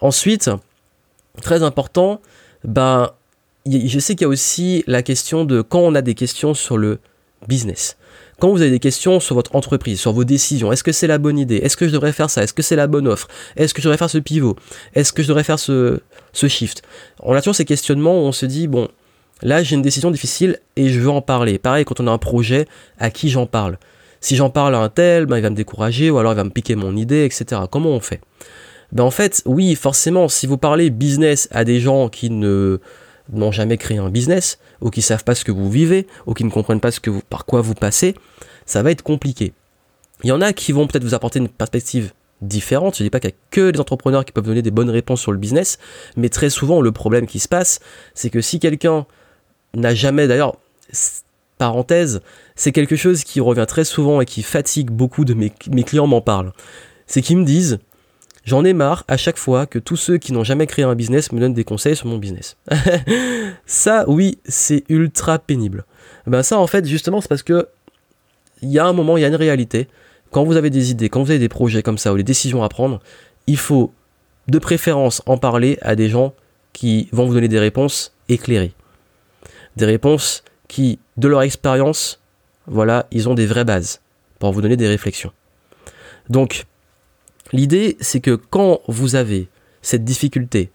Ensuite, 0.00 0.50
très 1.42 1.62
important, 1.62 2.20
ben, 2.64 3.10
je 3.66 3.98
sais 3.98 4.14
qu'il 4.14 4.22
y 4.22 4.26
a 4.26 4.28
aussi 4.28 4.84
la 4.86 5.02
question 5.02 5.44
de 5.44 5.62
quand 5.62 5.80
on 5.80 5.94
a 5.94 6.02
des 6.02 6.14
questions 6.14 6.54
sur 6.54 6.76
le 6.76 6.98
business. 7.48 7.96
Quand 8.40 8.50
vous 8.50 8.62
avez 8.62 8.70
des 8.70 8.80
questions 8.80 9.20
sur 9.20 9.36
votre 9.36 9.54
entreprise, 9.54 10.00
sur 10.00 10.12
vos 10.12 10.24
décisions, 10.24 10.72
est-ce 10.72 10.82
que 10.82 10.92
c'est 10.92 11.06
la 11.06 11.18
bonne 11.18 11.38
idée? 11.38 11.56
Est-ce 11.56 11.76
que 11.76 11.86
je 11.86 11.92
devrais 11.92 12.12
faire 12.12 12.30
ça? 12.30 12.42
Est-ce 12.42 12.52
que 12.52 12.62
c'est 12.62 12.76
la 12.76 12.86
bonne 12.86 13.06
offre? 13.06 13.28
Est-ce 13.56 13.72
que 13.72 13.80
je 13.80 13.86
devrais 13.86 13.98
faire 13.98 14.10
ce 14.10 14.18
pivot? 14.18 14.56
Est-ce 14.94 15.12
que 15.12 15.22
je 15.22 15.28
devrais 15.28 15.44
faire 15.44 15.58
ce, 15.58 16.00
ce 16.32 16.48
shift? 16.48 16.82
On 17.20 17.32
a 17.34 17.40
toujours 17.40 17.54
ces 17.54 17.64
questionnements 17.64 18.22
où 18.22 18.26
on 18.26 18.32
se 18.32 18.46
dit, 18.46 18.66
bon, 18.66 18.88
là 19.44 19.62
j'ai 19.62 19.76
une 19.76 19.82
décision 19.82 20.10
difficile 20.10 20.58
et 20.74 20.88
je 20.88 20.98
veux 20.98 21.10
en 21.10 21.22
parler. 21.22 21.58
Pareil, 21.58 21.84
quand 21.84 22.00
on 22.00 22.08
a 22.08 22.10
un 22.10 22.18
projet, 22.18 22.66
à 22.98 23.10
qui 23.10 23.28
j'en 23.28 23.46
parle? 23.46 23.78
Si 24.20 24.36
j'en 24.36 24.50
parle 24.50 24.74
à 24.74 24.78
un 24.78 24.88
tel, 24.88 25.26
ben, 25.26 25.36
il 25.36 25.42
va 25.42 25.50
me 25.50 25.54
décourager 25.54 26.10
ou 26.10 26.18
alors 26.18 26.32
il 26.32 26.36
va 26.36 26.44
me 26.44 26.50
piquer 26.50 26.74
mon 26.74 26.96
idée, 26.96 27.24
etc. 27.24 27.60
Comment 27.70 27.90
on 27.90 28.00
fait? 28.00 28.20
Ben, 28.90 29.04
En 29.04 29.10
fait, 29.10 29.42
oui, 29.44 29.74
forcément, 29.74 30.28
si 30.28 30.46
vous 30.46 30.56
parlez 30.56 30.90
business 30.90 31.46
à 31.52 31.64
des 31.64 31.78
gens 31.78 32.08
qui 32.08 32.30
ne 32.30 32.80
n'ont 33.32 33.52
jamais 33.52 33.78
créé 33.78 33.98
un 33.98 34.10
business, 34.10 34.58
ou 34.80 34.90
qui 34.90 35.02
savent 35.02 35.24
pas 35.24 35.34
ce 35.34 35.44
que 35.44 35.52
vous 35.52 35.70
vivez, 35.70 36.06
ou 36.26 36.34
qui 36.34 36.44
ne 36.44 36.50
comprennent 36.50 36.80
pas 36.80 36.90
ce 36.90 37.00
que 37.00 37.10
par 37.30 37.46
quoi 37.46 37.60
vous 37.60 37.74
passez, 37.74 38.14
ça 38.66 38.82
va 38.82 38.90
être 38.90 39.02
compliqué. 39.02 39.52
Il 40.22 40.28
y 40.28 40.32
en 40.32 40.40
a 40.40 40.52
qui 40.52 40.72
vont 40.72 40.86
peut-être 40.86 41.04
vous 41.04 41.14
apporter 41.14 41.38
une 41.38 41.48
perspective 41.48 42.12
différente. 42.40 42.96
Je 42.96 43.02
ne 43.02 43.06
dis 43.06 43.10
pas 43.10 43.20
qu'il 43.20 43.28
n'y 43.28 43.34
a 43.34 43.38
que 43.50 43.72
les 43.72 43.80
entrepreneurs 43.80 44.24
qui 44.24 44.32
peuvent 44.32 44.44
donner 44.44 44.62
des 44.62 44.70
bonnes 44.70 44.90
réponses 44.90 45.20
sur 45.20 45.32
le 45.32 45.38
business, 45.38 45.78
mais 46.16 46.28
très 46.28 46.50
souvent 46.50 46.80
le 46.80 46.92
problème 46.92 47.26
qui 47.26 47.38
se 47.40 47.48
passe, 47.48 47.80
c'est 48.14 48.30
que 48.30 48.40
si 48.40 48.58
quelqu'un 48.58 49.06
n'a 49.74 49.94
jamais, 49.94 50.26
d'ailleurs, 50.26 50.56
parenthèse, 51.58 52.20
c'est 52.56 52.72
quelque 52.72 52.96
chose 52.96 53.24
qui 53.24 53.40
revient 53.40 53.66
très 53.66 53.84
souvent 53.84 54.20
et 54.20 54.26
qui 54.26 54.42
fatigue 54.42 54.90
beaucoup 54.90 55.24
de 55.24 55.34
mes, 55.34 55.50
clients 55.82 56.06
m'en 56.06 56.20
parlent. 56.20 56.52
C'est 57.06 57.22
qu'ils 57.22 57.38
me 57.38 57.44
disent, 57.44 57.78
J'en 58.44 58.62
ai 58.62 58.74
marre 58.74 59.04
à 59.08 59.16
chaque 59.16 59.38
fois 59.38 59.64
que 59.64 59.78
tous 59.78 59.96
ceux 59.96 60.18
qui 60.18 60.34
n'ont 60.34 60.44
jamais 60.44 60.66
créé 60.66 60.84
un 60.84 60.94
business 60.94 61.32
me 61.32 61.40
donnent 61.40 61.54
des 61.54 61.64
conseils 61.64 61.96
sur 61.96 62.06
mon 62.08 62.18
business. 62.18 62.58
ça, 63.66 64.04
oui, 64.06 64.38
c'est 64.44 64.84
ultra 64.90 65.38
pénible. 65.38 65.86
Ben 66.26 66.42
ça, 66.42 66.58
en 66.58 66.66
fait, 66.66 66.86
justement, 66.86 67.22
c'est 67.22 67.28
parce 67.28 67.42
que 67.42 67.68
il 68.60 68.70
y 68.70 68.78
a 68.78 68.84
un 68.84 68.92
moment, 68.92 69.16
il 69.16 69.22
y 69.22 69.24
a 69.24 69.28
une 69.28 69.34
réalité. 69.34 69.88
Quand 70.30 70.44
vous 70.44 70.56
avez 70.56 70.68
des 70.68 70.90
idées, 70.90 71.08
quand 71.08 71.22
vous 71.22 71.30
avez 71.30 71.38
des 71.38 71.48
projets 71.48 71.82
comme 71.82 71.96
ça 71.96 72.12
ou 72.12 72.18
des 72.18 72.22
décisions 72.22 72.62
à 72.62 72.68
prendre, 72.68 73.00
il 73.46 73.56
faut 73.56 73.92
de 74.48 74.58
préférence 74.58 75.22
en 75.24 75.38
parler 75.38 75.78
à 75.80 75.96
des 75.96 76.10
gens 76.10 76.34
qui 76.74 77.08
vont 77.12 77.24
vous 77.24 77.32
donner 77.32 77.48
des 77.48 77.58
réponses 77.58 78.14
éclairées. 78.28 78.74
Des 79.76 79.86
réponses 79.86 80.44
qui, 80.68 80.98
de 81.16 81.28
leur 81.28 81.42
expérience, 81.42 82.20
voilà, 82.66 83.06
ils 83.10 83.28
ont 83.28 83.34
des 83.34 83.46
vraies 83.46 83.64
bases 83.64 84.00
pour 84.38 84.52
vous 84.52 84.62
donner 84.62 84.76
des 84.76 84.88
réflexions. 84.88 85.32
Donc, 86.28 86.66
L'idée, 87.54 87.96
c'est 88.00 88.20
que 88.20 88.34
quand 88.34 88.80
vous 88.88 89.14
avez 89.14 89.48
cette 89.80 90.04
difficulté 90.04 90.70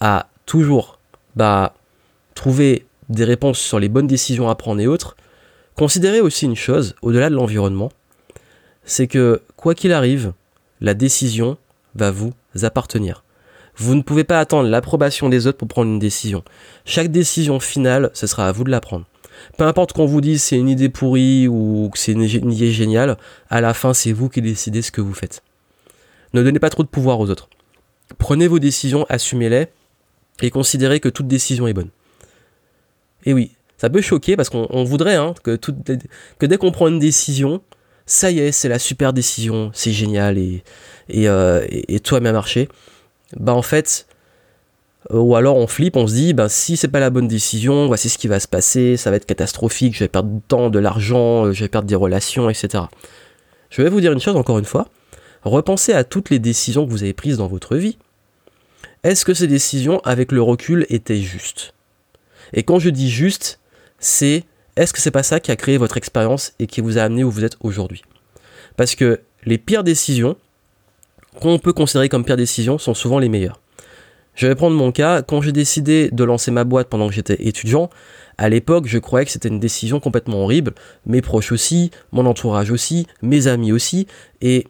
à 0.00 0.28
toujours 0.46 0.98
bah, 1.36 1.74
trouver 2.34 2.86
des 3.08 3.22
réponses 3.22 3.60
sur 3.60 3.78
les 3.78 3.88
bonnes 3.88 4.08
décisions 4.08 4.48
à 4.48 4.56
prendre 4.56 4.80
et 4.80 4.88
autres, 4.88 5.16
considérez 5.76 6.20
aussi 6.20 6.46
une 6.46 6.56
chose, 6.56 6.96
au-delà 7.02 7.30
de 7.30 7.36
l'environnement, 7.36 7.92
c'est 8.84 9.06
que 9.06 9.42
quoi 9.56 9.76
qu'il 9.76 9.92
arrive, 9.92 10.32
la 10.80 10.94
décision 10.94 11.56
va 11.94 12.10
vous 12.10 12.32
appartenir. 12.62 13.22
Vous 13.78 13.94
ne 13.94 14.02
pouvez 14.02 14.24
pas 14.24 14.40
attendre 14.40 14.68
l'approbation 14.68 15.28
des 15.28 15.46
autres 15.46 15.58
pour 15.58 15.68
prendre 15.68 15.90
une 15.90 16.00
décision. 16.00 16.42
Chaque 16.84 17.08
décision 17.08 17.60
finale, 17.60 18.10
ce 18.12 18.26
sera 18.26 18.48
à 18.48 18.52
vous 18.52 18.64
de 18.64 18.70
la 18.70 18.80
prendre. 18.80 19.06
Peu 19.56 19.64
importe 19.64 19.92
qu'on 19.92 20.04
vous 20.04 20.20
dise 20.20 20.42
c'est 20.42 20.56
une 20.56 20.68
idée 20.68 20.88
pourrie 20.88 21.46
ou 21.46 21.88
que 21.92 21.98
c'est 21.98 22.12
une 22.12 22.22
idée 22.22 22.72
géniale, 22.72 23.16
à 23.50 23.60
la 23.60 23.72
fin 23.72 23.94
c'est 23.94 24.12
vous 24.12 24.28
qui 24.28 24.42
décidez 24.42 24.82
ce 24.82 24.90
que 24.90 25.00
vous 25.00 25.14
faites. 25.14 25.42
Ne 26.34 26.42
donnez 26.42 26.58
pas 26.58 26.70
trop 26.70 26.82
de 26.82 26.88
pouvoir 26.88 27.20
aux 27.20 27.30
autres. 27.30 27.48
Prenez 28.18 28.48
vos 28.48 28.58
décisions, 28.58 29.06
assumez-les 29.08 29.66
et 30.42 30.50
considérez 30.50 30.98
que 30.98 31.08
toute 31.08 31.28
décision 31.28 31.66
est 31.68 31.72
bonne. 31.72 31.90
Et 33.24 33.32
oui, 33.32 33.52
Ça 33.76 33.88
peut 33.88 34.00
choquer 34.00 34.34
parce 34.34 34.48
qu'on 34.48 34.84
voudrait 34.84 35.14
hein, 35.14 35.34
que, 35.44 35.56
dès 36.40 36.56
qu'on 36.58 36.72
prend 36.72 36.88
une 36.88 36.98
décision, 36.98 37.62
ça 38.06 38.30
y 38.30 38.40
est, 38.40 38.50
c'est 38.50 38.68
la 38.68 38.80
super 38.80 39.12
décision, 39.12 39.70
c'est 39.72 39.92
génial 39.92 40.36
et, 40.36 40.64
et, 41.08 41.28
euh, 41.28 41.64
et, 41.70 42.00
tout 42.00 42.16
a 42.16 42.20
bien 42.20 42.32
marché. 42.32 42.68
Bah 43.36 43.52
en 43.52 43.62
fait, 43.62 44.06
euh, 45.10 45.18
ou 45.18 45.36
alors 45.36 45.56
on 45.56 45.66
flippe, 45.66 45.96
on 45.96 46.06
se 46.06 46.14
dit, 46.14 46.32
ben 46.32 46.48
si 46.48 46.76
c'est 46.76 46.88
pas 46.88 47.00
la 47.00 47.10
bonne 47.10 47.28
décision, 47.28 47.86
voici 47.86 48.08
ce 48.08 48.18
qui 48.18 48.28
va 48.28 48.40
se 48.40 48.48
passer, 48.48 48.96
ça 48.96 49.10
va 49.10 49.16
être 49.16 49.26
catastrophique, 49.26 49.94
je 49.94 50.00
vais 50.00 50.08
perdre 50.08 50.30
du 50.30 50.40
temps, 50.40 50.70
de 50.70 50.78
l'argent, 50.78 51.46
euh, 51.46 51.52
je 51.52 51.64
vais 51.64 51.68
perdre 51.68 51.88
des 51.88 51.94
relations, 51.94 52.48
etc. 52.48 52.84
Je 53.70 53.82
vais 53.82 53.90
vous 53.90 54.00
dire 54.00 54.12
une 54.12 54.20
chose 54.20 54.36
encore 54.36 54.58
une 54.58 54.64
fois, 54.64 54.88
repensez 55.42 55.92
à 55.92 56.04
toutes 56.04 56.30
les 56.30 56.38
décisions 56.38 56.86
que 56.86 56.90
vous 56.90 57.02
avez 57.02 57.12
prises 57.12 57.36
dans 57.36 57.48
votre 57.48 57.76
vie. 57.76 57.98
Est-ce 59.04 59.24
que 59.24 59.34
ces 59.34 59.46
décisions, 59.46 60.00
avec 60.00 60.32
le 60.32 60.42
recul, 60.42 60.86
étaient 60.88 61.20
justes? 61.20 61.74
Et 62.52 62.62
quand 62.62 62.78
je 62.78 62.90
dis 62.90 63.10
juste, 63.10 63.60
c'est 63.98 64.44
est-ce 64.76 64.92
que 64.92 65.00
c'est 65.00 65.10
pas 65.10 65.22
ça 65.22 65.40
qui 65.40 65.50
a 65.50 65.56
créé 65.56 65.76
votre 65.76 65.96
expérience 65.96 66.52
et 66.58 66.66
qui 66.66 66.80
vous 66.80 66.98
a 66.98 67.02
amené 67.02 67.24
où 67.24 67.30
vous 67.30 67.44
êtes 67.44 67.56
aujourd'hui? 67.60 68.02
Parce 68.76 68.94
que 68.94 69.20
les 69.44 69.58
pires 69.58 69.84
décisions, 69.84 70.36
qu'on 71.40 71.58
peut 71.58 71.72
considérer 71.72 72.08
comme 72.08 72.24
pires 72.24 72.36
décisions, 72.36 72.78
sont 72.78 72.94
souvent 72.94 73.18
les 73.18 73.28
meilleures. 73.28 73.60
Je 74.34 74.46
vais 74.46 74.54
prendre 74.54 74.76
mon 74.76 74.92
cas, 74.92 75.22
quand 75.22 75.42
j'ai 75.42 75.50
décidé 75.50 76.10
de 76.12 76.22
lancer 76.22 76.50
ma 76.52 76.62
boîte 76.62 76.88
pendant 76.88 77.08
que 77.08 77.14
j'étais 77.14 77.46
étudiant, 77.46 77.90
à 78.38 78.48
l'époque, 78.48 78.86
je 78.86 78.98
croyais 78.98 79.26
que 79.26 79.32
c'était 79.32 79.48
une 79.48 79.58
décision 79.58 79.98
complètement 79.98 80.44
horrible, 80.44 80.74
mes 81.06 81.22
proches 81.22 81.50
aussi, 81.50 81.90
mon 82.12 82.24
entourage 82.24 82.70
aussi, 82.70 83.08
mes 83.20 83.48
amis 83.48 83.72
aussi, 83.72 84.06
et 84.40 84.68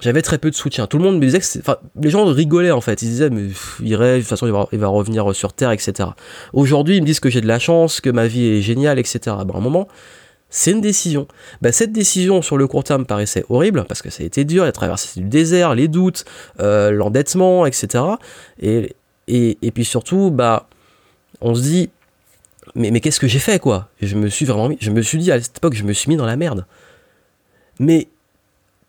j'avais 0.00 0.22
très 0.22 0.38
peu 0.38 0.50
de 0.50 0.54
soutien. 0.54 0.86
Tout 0.86 0.96
le 0.96 1.04
monde 1.04 1.16
me 1.16 1.20
disait 1.20 1.38
que 1.40 1.58
enfin, 1.58 1.76
les 2.00 2.08
gens 2.08 2.24
rigolaient 2.24 2.70
en 2.70 2.80
fait. 2.80 3.02
Ils 3.02 3.10
disaient, 3.10 3.28
mais 3.28 3.48
il 3.82 3.94
rêve, 3.94 4.16
de 4.16 4.20
toute 4.20 4.28
façon, 4.28 4.46
il 4.72 4.78
va, 4.78 4.88
revenir 4.88 5.34
sur 5.36 5.52
Terre, 5.52 5.70
etc. 5.72 6.08
Aujourd'hui, 6.54 6.96
ils 6.96 7.02
me 7.02 7.06
disent 7.06 7.20
que 7.20 7.28
j'ai 7.28 7.42
de 7.42 7.46
la 7.46 7.58
chance, 7.58 8.00
que 8.00 8.08
ma 8.08 8.26
vie 8.26 8.46
est 8.46 8.62
géniale, 8.62 8.98
etc. 8.98 9.18
Ben, 9.44 9.54
à 9.54 9.58
un 9.58 9.60
moment, 9.60 9.86
c'est 10.50 10.72
une 10.72 10.80
décision. 10.80 11.28
Ben, 11.62 11.72
cette 11.72 11.92
décision 11.92 12.42
sur 12.42 12.56
le 12.56 12.66
court 12.66 12.84
terme 12.84 13.06
paraissait 13.06 13.44
horrible 13.48 13.84
parce 13.88 14.02
que 14.02 14.10
ça 14.10 14.22
a 14.22 14.26
été 14.26 14.44
dur, 14.44 14.64
il 14.64 14.68
a 14.68 14.72
traversé 14.72 15.20
du 15.20 15.28
désert, 15.28 15.74
les 15.74 15.88
doutes, 15.88 16.24
euh, 16.60 16.90
l'endettement, 16.90 17.66
etc. 17.66 18.04
Et, 18.60 18.94
et, 19.28 19.70
puis 19.70 19.84
surtout, 19.84 20.30
bah, 20.30 20.68
on 21.40 21.54
se 21.54 21.62
dit, 21.62 21.90
mais, 22.74 23.00
qu'est-ce 23.00 23.20
que 23.20 23.28
j'ai 23.28 23.38
fait 23.38 23.60
quoi? 23.60 23.88
Je 24.02 24.16
me 24.16 24.28
suis 24.28 24.44
vraiment 24.44 24.74
je 24.80 24.90
me 24.90 25.02
suis 25.02 25.18
dit 25.18 25.30
à 25.30 25.40
cette 25.40 25.58
époque, 25.58 25.74
je 25.74 25.84
me 25.84 25.92
suis 25.92 26.08
mis 26.08 26.16
dans 26.16 26.26
la 26.26 26.36
merde. 26.36 26.66
Mais 27.78 28.08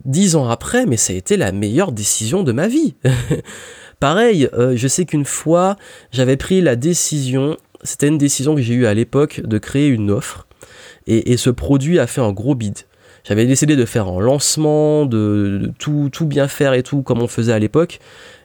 dix 0.05 0.35
ans 0.35 0.49
après, 0.49 0.85
mais 0.85 0.97
ça 0.97 1.13
a 1.13 1.15
été 1.15 1.37
la 1.37 1.51
meilleure 1.51 1.91
décision 1.91 2.43
de 2.43 2.51
ma 2.51 2.67
vie. 2.67 2.95
Pareil, 3.99 4.49
euh, 4.53 4.75
je 4.75 4.87
sais 4.87 5.05
qu'une 5.05 5.25
fois, 5.25 5.75
j'avais 6.11 6.37
pris 6.37 6.61
la 6.61 6.75
décision, 6.75 7.55
c'était 7.83 8.07
une 8.07 8.17
décision 8.17 8.55
que 8.55 8.61
j'ai 8.61 8.73
eue 8.73 8.87
à 8.87 8.95
l'époque 8.95 9.41
de 9.41 9.57
créer 9.59 9.87
une 9.87 10.09
offre, 10.09 10.47
et, 11.07 11.37
ce 11.37 11.49
produit 11.49 11.99
a 11.99 12.07
fait 12.07 12.21
un 12.21 12.31
gros 12.31 12.55
bid. 12.55 12.77
J'avais 13.23 13.45
décidé 13.45 13.75
de 13.75 13.85
faire 13.85 14.07
un 14.07 14.19
lancement, 14.19 15.05
de, 15.05 15.71
tout, 15.77 16.09
tout, 16.11 16.25
bien 16.25 16.47
faire 16.47 16.73
et 16.73 16.81
tout 16.81 17.03
comme 17.03 17.21
on 17.21 17.27
faisait 17.27 17.53
à 17.53 17.59
l'époque. 17.59 17.99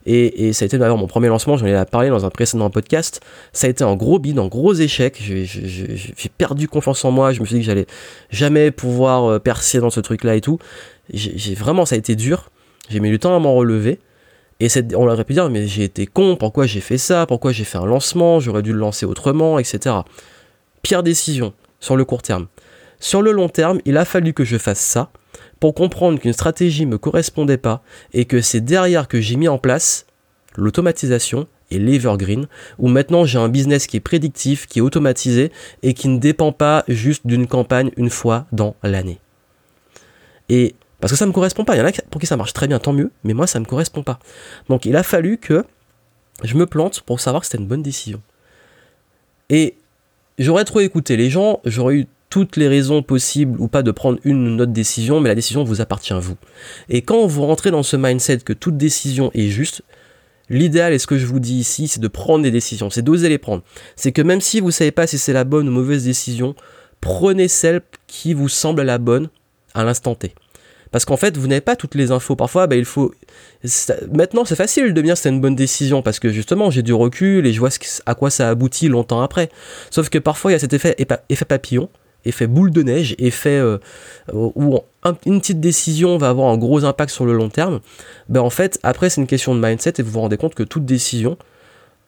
Et, 0.05 0.53
ça 0.53 0.65
a 0.65 0.67
été 0.67 0.79
d'ailleurs 0.79 0.99
mon 0.99 1.07
premier 1.07 1.29
lancement, 1.29 1.57
j'en 1.57 1.67
ai 1.67 1.85
parlé 1.91 2.11
dans 2.11 2.25
un 2.27 2.31
précédent 2.31 2.71
podcast. 2.71 3.21
Ça 3.53 3.67
a 3.67 3.71
été 3.71 3.85
un 3.85 3.97
gros 3.97 4.19
bid, 4.19 4.39
un 4.39 4.47
gros 4.47 4.75
échec. 4.75 5.21
J'ai 5.21 6.29
perdu 6.37 6.69
confiance 6.69 7.05
en 7.05 7.11
moi. 7.11 7.33
Je 7.33 7.41
me 7.41 7.47
suis 7.47 7.57
dit 7.57 7.61
que 7.61 7.67
j'allais 7.67 7.87
jamais 8.31 8.71
pouvoir 8.71 9.25
euh, 9.25 9.39
percer 9.39 9.81
dans 9.81 9.91
ce 9.91 10.01
truc-là 10.01 10.37
et 10.37 10.41
tout 10.41 10.59
j'ai 11.13 11.55
vraiment, 11.55 11.87
ça 11.87 11.95
a 11.95 11.99
été 11.99 12.17
dur. 12.17 12.51
J'ai 12.89 13.01
mis 13.01 13.11
du 13.11 13.19
temps 13.19 13.35
à 13.35 13.39
m'en 13.39 13.55
relever. 13.55 14.01
Et 14.59 14.69
on 14.95 15.07
aurait 15.07 15.25
pu 15.25 15.35
dire, 15.35 15.51
mais 15.51 15.67
j'ai 15.67 15.85
été 15.85 16.07
con, 16.07 16.37
pourquoi 16.37 16.67
j'ai 16.67 16.81
fait 16.81 16.99
ça, 16.99 17.27
pourquoi 17.27 17.53
j'ai 17.53 17.65
fait 17.65 17.77
un 17.77 17.85
lancement, 17.85 18.41
j'aurais 18.41 18.63
dû 18.63 18.73
le 18.73 18.79
lancer 18.79 19.05
autrement, 19.05 19.59
etc. 19.59 19.97
Pire 20.83 21.03
décision 21.03 21.53
sur 21.87 21.97
le 21.97 22.05
court 22.05 22.23
terme. 22.23 22.49
Sur 22.99 23.23
le 23.23 23.31
long 23.31 23.49
terme, 23.49 23.81
il 23.85 23.97
a 23.97 24.05
fallu 24.05 24.33
que 24.33 24.45
je 24.45 24.59
fasse 24.59 24.81
ça 24.81 25.11
pour 25.61 25.75
comprendre 25.75 26.19
qu'une 26.19 26.33
stratégie 26.33 26.85
ne 26.85 26.91
me 26.93 26.99
correspondait 26.99 27.59
pas 27.59 27.83
et 28.13 28.25
que 28.25 28.41
c'est 28.41 28.61
derrière 28.61 29.07
que 29.07 29.21
j'ai 29.21 29.37
mis 29.37 29.49
en 29.49 29.59
place 29.59 30.07
l'automatisation 30.57 31.47
et 31.71 31.79
l'evergreen, 31.79 32.47
où 32.79 32.89
maintenant 32.89 33.25
j'ai 33.25 33.39
un 33.39 33.49
business 33.49 33.87
qui 33.87 33.97
est 33.97 34.01
prédictif, 34.01 34.67
qui 34.67 34.79
est 34.79 34.83
automatisé 34.83 35.53
et 35.83 35.95
qui 35.95 36.09
ne 36.09 36.19
dépend 36.19 36.53
pas 36.53 36.85
juste 36.89 37.27
d'une 37.27 37.47
campagne 37.47 37.91
une 37.97 38.11
fois 38.11 38.47
dans 38.53 38.75
l'année. 38.83 39.19
Et 40.49 40.75
parce 41.01 41.13
que 41.13 41.19
ça 41.19 41.27
me 41.27 41.33
correspond 41.33 41.65
pas. 41.65 41.77
Il 41.77 41.79
y 41.79 41.83
en 41.83 41.87
a 41.87 41.93
pour 42.11 42.21
qui 42.21 42.27
ça 42.27 42.37
marche 42.37 42.53
très 42.53 42.67
bien, 42.67 42.79
tant 42.79 42.93
mieux, 42.93 43.11
mais 43.23 43.35
moi 43.35 43.47
ça 43.47 43.61
me 43.61 43.65
correspond 43.65 44.03
pas. 44.03 44.19
Donc 44.69 44.87
il 44.87 44.97
a 44.97 45.03
fallu 45.03 45.39
que 45.39 45.65
je 46.43 46.57
me 46.57 46.67
plante 46.67 47.01
pour 47.03 47.21
savoir 47.21 47.43
que 47.43 47.47
c'était 47.47 47.59
une 47.59 47.69
bonne 47.69 47.83
décision. 47.83 48.21
Et 49.51 49.77
j'aurais 50.39 50.65
trop 50.65 50.81
écouté 50.81 51.17
les 51.17 51.31
gens, 51.31 51.61
j'aurais 51.65 51.95
eu 51.95 52.07
toutes 52.31 52.57
les 52.57 52.69
raisons 52.69 53.03
possibles 53.03 53.61
ou 53.61 53.69
pas 53.69 53.83
de 53.83 53.91
prendre 53.91 54.19
une 54.25 54.49
ou 54.49 54.63
autre 54.63 54.73
décision, 54.73 55.21
mais 55.21 55.29
la 55.29 55.35
décision 55.35 55.65
vous 55.65 55.81
appartient 55.81 56.13
à 56.13 56.19
vous. 56.19 56.37
Et 56.89 57.03
quand 57.03 57.27
vous 57.27 57.47
rentrez 57.47 57.71
dans 57.71 57.83
ce 57.83 57.97
mindset 57.97 58.39
que 58.39 58.53
toute 58.53 58.77
décision 58.77 59.31
est 59.35 59.49
juste, 59.49 59.83
l'idéal, 60.51 60.93
et 60.93 60.99
ce 60.99 61.07
que 61.07 61.19
je 61.19 61.27
vous 61.27 61.41
dis 61.41 61.55
ici, 61.55 61.89
c'est 61.89 62.01
de 62.01 62.09
prendre 62.09 62.43
des 62.43 62.51
décisions, 62.51 62.91
c'est 62.91 63.03
d'oser 63.03 63.29
les 63.29 63.39
prendre. 63.39 63.63
C'est 63.95 64.13
que 64.13 64.23
même 64.23 64.41
si 64.41 64.61
vous 64.61 64.67
ne 64.67 64.73
savez 64.73 64.91
pas 64.91 65.07
si 65.07 65.19
c'est 65.19 65.33
la 65.33 65.45
bonne 65.45 65.69
ou 65.69 65.73
mauvaise 65.73 66.05
décision, 66.05 66.55
prenez 67.01 67.49
celle 67.49 67.81
qui 68.07 68.35
vous 68.35 68.49
semble 68.49 68.83
la 68.83 68.99
bonne 68.99 69.29
à 69.75 69.85
l'instant 69.85 70.15
T. 70.15 70.35
Parce 70.93 71.05
qu'en 71.05 71.17
fait, 71.17 71.37
vous 71.37 71.47
n'avez 71.47 71.61
pas 71.61 71.77
toutes 71.77 71.95
les 71.95 72.11
infos. 72.11 72.37
Parfois, 72.37 72.67
bah, 72.67 72.77
il 72.77 72.85
faut. 72.85 73.13
Maintenant, 74.13 74.45
c'est 74.45 74.57
facile 74.57 74.95
de 74.95 75.01
dire 75.01 75.17
c'est 75.17 75.29
une 75.29 75.41
bonne 75.41 75.57
décision 75.57 76.03
parce 76.03 76.19
que 76.19 76.31
justement, 76.31 76.71
j'ai 76.71 76.83
du 76.83 76.93
recul 76.93 77.47
et 77.47 77.53
je 77.53 77.59
vois 77.59 77.71
à 78.07 78.15
quoi 78.15 78.31
ça 78.31 78.49
aboutit 78.49 78.89
longtemps 78.89 79.21
après. 79.21 79.51
Sauf 79.91 80.09
que 80.09 80.19
parfois, 80.19 80.53
il 80.53 80.55
y 80.55 80.57
a 80.57 80.61
cet 80.61 80.73
effet, 80.73 80.97
effet 81.29 81.45
papillon, 81.45 81.89
effet 82.25 82.47
boule 82.47 82.71
de 82.71 82.83
neige, 82.83 83.15
effet 83.19 83.59
euh, 83.59 83.79
où 84.33 84.79
une 85.25 85.41
petite 85.41 85.61
décision 85.61 86.19
va 86.19 86.29
avoir 86.29 86.51
un 86.51 86.59
gros 86.59 86.85
impact 86.85 87.11
sur 87.13 87.27
le 87.27 87.33
long 87.33 87.49
terme. 87.49 87.81
Ben, 88.29 88.41
en 88.41 88.51
fait, 88.51 88.79
après, 88.83 89.11
c'est 89.11 89.21
une 89.21 89.27
question 89.27 89.55
de 89.55 89.61
mindset 89.61 89.95
et 89.99 90.03
vous 90.03 90.11
vous 90.11 90.21
rendez 90.21 90.37
compte 90.37 90.55
que 90.55 90.63
toute 90.63 90.85
décision, 90.85 91.37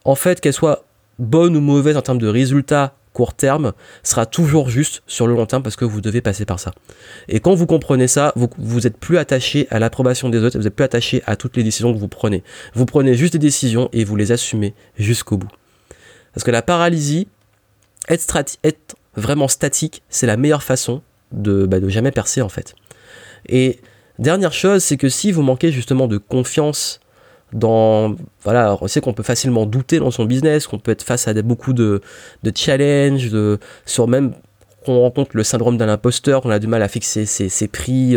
en 0.04 0.14
fait, 0.14 0.40
qu'elle 0.40 0.52
soit 0.52 0.84
bonne 1.18 1.56
ou 1.56 1.60
mauvaise 1.60 1.96
en 1.96 2.02
termes 2.02 2.18
de 2.18 2.28
résultats 2.28 2.94
court 3.18 3.34
terme 3.34 3.72
sera 4.04 4.26
toujours 4.26 4.70
juste 4.70 5.02
sur 5.08 5.26
le 5.26 5.34
long 5.34 5.44
terme 5.44 5.64
parce 5.64 5.74
que 5.74 5.84
vous 5.84 6.00
devez 6.00 6.20
passer 6.20 6.44
par 6.44 6.60
ça. 6.60 6.70
Et 7.26 7.40
quand 7.40 7.52
vous 7.52 7.66
comprenez 7.66 8.06
ça, 8.06 8.32
vous, 8.36 8.48
vous 8.58 8.86
êtes 8.86 8.96
plus 8.96 9.18
attaché 9.18 9.66
à 9.70 9.80
l'approbation 9.80 10.28
des 10.28 10.38
autres, 10.38 10.56
vous 10.56 10.68
êtes 10.68 10.76
plus 10.76 10.84
attaché 10.84 11.20
à 11.26 11.34
toutes 11.34 11.56
les 11.56 11.64
décisions 11.64 11.92
que 11.92 11.98
vous 11.98 12.06
prenez. 12.06 12.44
Vous 12.74 12.86
prenez 12.86 13.14
juste 13.14 13.32
des 13.32 13.40
décisions 13.40 13.88
et 13.92 14.04
vous 14.04 14.14
les 14.14 14.30
assumez 14.30 14.72
jusqu'au 14.96 15.36
bout. 15.36 15.50
Parce 16.32 16.44
que 16.44 16.52
la 16.52 16.62
paralysie, 16.62 17.26
être, 18.08 18.94
vraiment 19.16 19.48
statique, 19.48 20.04
c'est 20.08 20.28
la 20.28 20.36
meilleure 20.36 20.62
façon 20.62 21.02
de, 21.32 21.66
bah, 21.66 21.78
jamais 21.88 22.12
percer 22.12 22.40
en 22.40 22.48
fait. 22.48 22.76
Et 23.48 23.80
dernière 24.20 24.52
chose, 24.52 24.84
c'est 24.84 24.96
que 24.96 25.08
si 25.08 25.32
vous 25.32 25.42
manquez 25.42 25.72
justement 25.72 26.06
de 26.06 26.18
confiance 26.18 27.00
dans 27.52 28.14
voilà 28.42 28.76
on 28.80 28.88
sait 28.88 29.00
qu'on 29.00 29.14
peut 29.14 29.22
facilement 29.22 29.64
douter 29.66 29.98
dans 29.98 30.10
son 30.10 30.24
business 30.24 30.66
qu'on 30.66 30.78
peut 30.78 30.90
être 30.90 31.02
face 31.02 31.28
à 31.28 31.34
beaucoup 31.42 31.72
de, 31.72 32.00
challenges 32.54 33.30
sur 33.86 34.08
même 34.08 34.34
qu'on 34.84 35.00
rencontre 35.00 35.30
le 35.34 35.44
syndrome 35.44 35.76
d'un 35.76 35.88
imposteur 35.88 36.42
qu'on 36.42 36.50
a 36.50 36.58
du 36.58 36.66
mal 36.66 36.82
à 36.82 36.88
fixer 36.88 37.24
ses, 37.26 37.68
prix 37.68 38.16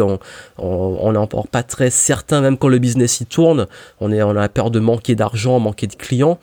on 0.57 1.11
n'est 1.11 1.17
encore 1.17 1.47
pas 1.47 1.63
très 1.63 1.89
certain 1.89 2.41
même 2.41 2.57
quand 2.57 2.67
le 2.67 2.79
business 2.79 3.21
y 3.21 3.25
tourne 3.25 3.67
on 4.00 4.11
a 4.11 4.50
peur 4.50 4.69
de 4.69 4.79
manquer 4.79 5.15
d'argent 5.15 5.59
manquer 5.59 5.88
de 5.88 5.95
clients. 5.95 6.39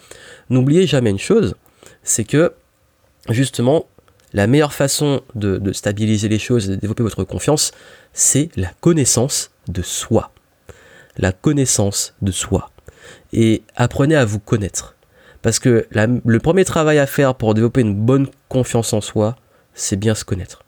N'oubliez 0.51 0.87
jamais 0.87 1.11
une 1.11 1.19
chose 1.19 1.55
c'est 2.03 2.25
que 2.25 2.53
justement 3.29 3.87
la 4.33 4.47
meilleure 4.47 4.75
façon 4.75 5.23
de, 5.35 5.59
de 5.59 5.73
stabiliser 5.73 6.29
les 6.29 6.39
choses 6.39 6.69
et 6.69 6.71
de 6.71 6.77
développer 6.77 7.03
votre 7.03 7.25
confiance 7.25 7.73
c'est 8.15 8.49
la 8.57 8.71
connaissance 8.81 9.51
de 9.69 9.83
soi. 9.83 10.31
La 11.19 11.33
connaissance 11.33 12.15
de 12.23 12.33
soi 12.33 12.71
et 13.33 13.63
apprenez 13.77 14.17
à 14.17 14.25
vous 14.25 14.39
connaître. 14.39 14.95
Parce 15.43 15.59
que 15.59 15.87
le 15.93 16.39
premier 16.39 16.65
travail 16.65 16.99
à 16.99 17.07
faire 17.07 17.35
pour 17.35 17.55
développer 17.55 17.81
une 17.81 17.95
bonne 17.95 18.27
confiance 18.49 18.93
en 18.93 19.01
soi, 19.01 19.37
c'est 19.75 19.97
bien 19.97 20.15
se 20.15 20.25
connaître. 20.25 20.65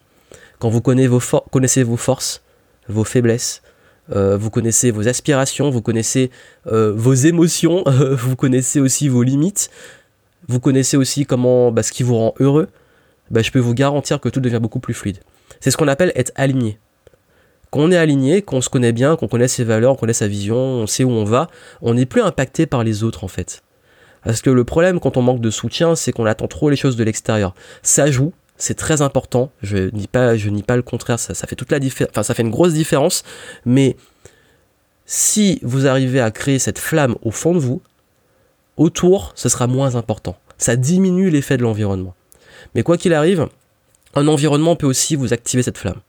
Quand 0.59 0.69
vous 0.69 0.81
connaissez 0.81 1.83
vos, 1.83 1.97
forces, 1.97 2.43
vos 2.89 3.05
faiblesses, 3.05 3.63
euh, 4.15 4.37
vous 4.37 4.51
connaissez 4.51 4.91
vos 4.91 5.09
aspirations, 5.09 5.71
vous 5.71 5.83
connaissez 5.83 6.31
euh, 6.67 6.93
vos 6.95 7.15
émotions, 7.15 7.85
vous 7.87 8.37
connaissez 8.37 8.81
aussi 8.81 9.09
vos 9.09 9.23
limites, 9.23 9.71
vous 10.49 10.61
connaissez 10.61 10.97
aussi 10.97 11.27
comment, 11.27 11.73
bah, 11.73 11.83
ce 11.83 11.93
qui 11.93 12.03
vous 12.03 12.17
rend 12.17 12.35
heureux, 12.41 12.69
bah, 13.31 13.43
je 13.43 13.51
peux 13.51 13.59
vous 13.59 13.75
garantir 13.75 14.21
que 14.21 14.29
tout 14.29 14.41
devient 14.41 14.59
beaucoup 14.61 14.81
plus 14.81 14.95
fluide. 14.95 15.19
C'est 15.61 15.71
ce 15.71 15.77
qu'on 15.77 15.89
appelle 15.89 16.13
être 16.15 16.33
aligné 16.37 16.79
qu'on 17.71 17.93
est 17.93 17.97
aligné, 17.97 18.43
qu'on 18.43 18.61
se 18.61 18.69
connaît 18.69 18.93
bien, 18.93 19.17
qu'on 19.17 19.29
connaît 19.29 19.49
ses 19.49 19.65
valeurs, 19.65 19.95
qu'on 19.95 20.01
connaît 20.01 20.13
sa 20.13 20.29
vision, 20.29 20.57
on 20.57 20.87
sait 20.87 21.05
où 21.05 21.11
on 21.11 21.25
va, 21.25 21.49
on 21.83 21.95
n'est 21.95 22.07
plus 22.07 22.23
impacté 22.23 22.67
par 22.67 22.85
les 22.85 23.05
autres 23.05 23.25
en 23.25 23.29
fait. 23.29 23.63
Parce 24.25 24.43
que 24.43 24.51
le 24.51 24.65
problème 24.65 25.01
quand 25.01 25.17
on 25.17 25.23
manque 25.23 25.41
de 25.41 25.51
soutien, 25.51 25.95
c'est 25.95 26.13
qu'on 26.13 26.27
attend 26.27 26.49
trop 26.49 26.69
les 26.69 26.77
choses 26.77 26.97
de 26.97 27.05
l'extérieur. 27.05 27.55
Ça 27.83 28.11
joue, 28.11 28.33
c'est 28.61 28.75
très 28.75 29.03
important. 29.03 29.51
Je 29.63 29.91
nie 29.91 30.07
pas, 30.07 30.37
je 30.37 30.51
nie 30.51 30.63
pas 30.63 30.77
le 30.77 30.83
contraire. 30.83 31.19
Ça, 31.19 31.35
fait 31.35 31.57
toute 31.57 31.73
la. 31.73 31.79
Enfin, 32.11 32.23
ça 32.23 32.35
fait 32.35 32.43
une 32.43 32.51
grosse 32.51 32.75
différence. 32.75 33.23
Mais 33.65 33.97
si 35.07 35.59
vous 35.63 35.87
arrivez 35.87 36.21
à 36.21 36.31
créer 36.31 36.59
cette 36.59 36.79
flamme 36.79 37.17
au 37.23 37.31
fond 37.31 37.55
de 37.55 37.59
vous, 37.59 37.81
autour, 38.77 39.33
ce 39.35 39.49
sera 39.49 39.67
moins 39.67 39.97
important. 39.97 40.37
Ça 40.59 40.77
diminue 40.77 41.31
l'effet 41.31 41.57
de 41.57 41.63
l'environnement. 41.63 42.15
Mais 42.75 42.83
quoi 42.83 42.99
qu'il 42.99 43.15
arrive, 43.15 43.49
un 44.15 44.29
environnement 44.29 44.77
peut 44.77 44.87
aussi 44.87 45.17
vous 45.17 45.33
activer 45.33 45.63
cette 45.63 45.79
flamme. 45.79 46.01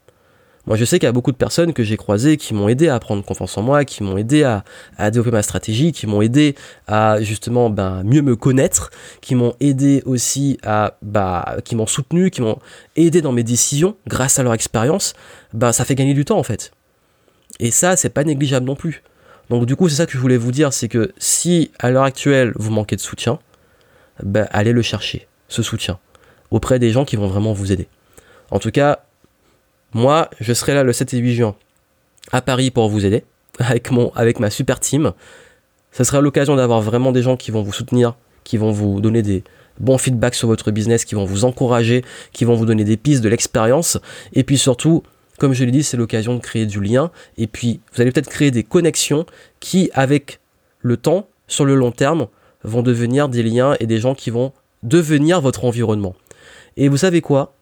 Moi, 0.68 0.78
je 0.78 0.86
sais 0.86 1.00
qu'il 1.00 1.08
y 1.08 1.10
a 1.10 1.12
beaucoup 1.12 1.32
de 1.32 1.38
personnes 1.38 1.74
que 1.74 1.84
j'ai 1.84 1.98
croisées 1.98 2.38
qui 2.38 2.54
m'ont 2.54 2.70
aidé 2.70 2.88
à 2.88 3.00
prendre 3.00 3.24
confiance 3.26 3.58
en 3.58 3.64
moi, 3.64 3.84
qui 3.84 4.04
m'ont 4.04 4.18
aidé 4.18 4.44
à, 4.44 4.64
développer 5.10 5.32
ma 5.32 5.42
stratégie, 5.42 5.92
qui 5.92 6.06
m'ont 6.06 6.22
aidé 6.22 6.56
à 6.88 7.20
justement 7.22 7.70
ben, 7.70 8.04
mieux 8.04 8.22
me 8.22 8.36
connaître, 8.36 8.92
qui 9.22 9.34
m'ont 9.34 9.56
aidé 9.60 10.04
aussi 10.06 10.60
à, 10.64 10.98
bah, 11.02 11.58
qui 11.66 11.76
m'ont 11.76 11.88
soutenu, 11.88 12.30
qui 12.30 12.42
m'ont 12.42 12.60
aidé 12.96 13.22
dans 13.22 13.32
mes 13.32 13.44
décisions 13.44 13.96
grâce 14.08 14.38
à 14.38 14.44
leur 14.44 14.54
expérience. 14.54 15.14
Ben, 15.54 15.72
ça 15.72 15.84
fait 15.84 15.96
gagner 15.96 16.14
du 16.14 16.26
temps 16.26 16.38
en 16.38 16.44
fait. 16.44 16.72
Et 17.60 17.72
ça, 17.72 17.96
c'est 17.96 18.10
pas 18.10 18.24
négligeable 18.24 18.66
non 18.66 18.76
plus. 18.76 19.04
Donc 19.50 19.66
du 19.66 19.76
coup, 19.76 19.90
c'est 19.90 19.96
ça 19.96 20.06
que 20.06 20.14
je 20.14 20.18
voulais 20.20 20.38
vous 20.38 20.52
dire, 20.52 20.74
c'est 20.74 20.88
que 20.88 21.12
si 21.18 21.72
à 21.80 21.90
l'heure 21.90 22.04
actuelle 22.04 22.54
vous 22.56 22.72
manquez 22.72 22.96
de 22.96 23.02
soutien, 23.02 23.40
ben, 24.22 24.48
allez 24.52 24.74
le 24.74 24.84
chercher, 24.84 25.28
ce 25.48 25.64
soutien, 25.64 26.00
auprès 26.52 26.78
des 26.78 26.92
gens 26.92 27.04
qui 27.04 27.16
vont 27.16 27.28
vraiment 27.28 27.52
vous 27.52 27.72
aider. 27.72 27.88
En 28.52 28.60
tout 28.60 28.72
cas, 28.72 29.06
moi, 29.94 30.30
je 30.40 30.54
serai 30.54 30.74
là 30.74 30.84
le 30.84 30.94
7 30.94 31.14
et 31.14 31.18
8 31.18 31.36
juin 31.36 31.56
à 32.32 32.42
Paris 32.42 32.72
pour 32.72 32.90
vous 32.90 33.06
aider 33.06 33.24
avec, 33.60 33.92
mon, 33.92 34.12
avec 34.16 34.40
ma 34.40 34.50
super 34.50 34.80
team. 34.80 35.14
Ce 35.92 36.04
sera 36.04 36.22
l'occasion 36.22 36.56
d'avoir 36.56 36.82
vraiment 36.82 37.12
des 37.12 37.22
gens 37.22 37.36
qui 37.36 37.52
vont 37.52 37.62
vous 37.62 37.74
soutenir, 37.74 38.16
qui 38.44 38.58
vont 38.58 38.72
vous 38.72 39.02
donner 39.02 39.22
des 39.22 39.44
bons 39.80 39.98
feedbacks 39.98 40.36
sur 40.36 40.48
votre 40.48 40.72
business, 40.72 41.06
qui 41.06 41.16
vont 41.16 41.26
vous 41.26 41.44
encourager, 41.44 42.04
qui 42.32 42.46
vont 42.46 42.56
vous 42.56 42.66
donner 42.66 42.84
des 42.84 42.98
pistes, 42.98 43.22
de 43.22 43.30
l'expérience. 43.30 44.00
Et 44.34 44.44
puis 44.44 44.58
surtout, 44.58 45.04
comme 45.38 45.54
je 45.54 45.64
l'ai 45.64 45.72
dit, 45.72 45.84
c'est 45.84 45.98
l'occasion 45.98 46.36
de 46.36 46.40
créer 46.40 46.66
du 46.66 46.82
lien. 46.82 47.12
Et 47.38 47.48
puis, 47.48 47.82
vous 47.94 48.02
allez 48.02 48.12
peut-être 48.12 48.30
créer 48.30 48.52
des 48.52 48.64
connexions 48.64 49.26
qui, 49.60 49.90
avec 49.94 50.40
le 50.80 50.98
temps, 50.98 51.28
sur 51.48 51.66
le 51.66 51.76
long 51.76 51.92
terme, 51.92 52.28
vont 52.64 52.84
devenir 52.84 53.28
des 53.28 53.44
liens 53.44 53.76
et 53.80 53.88
des 53.88 53.98
gens 53.98 54.16
qui 54.16 54.30
vont 54.30 54.54
devenir 54.84 55.42
votre 55.42 55.66
environnement. 55.66 56.16
Et 56.78 56.88
vous 56.90 56.98
savez 56.98 57.22
quoi? 57.22 57.56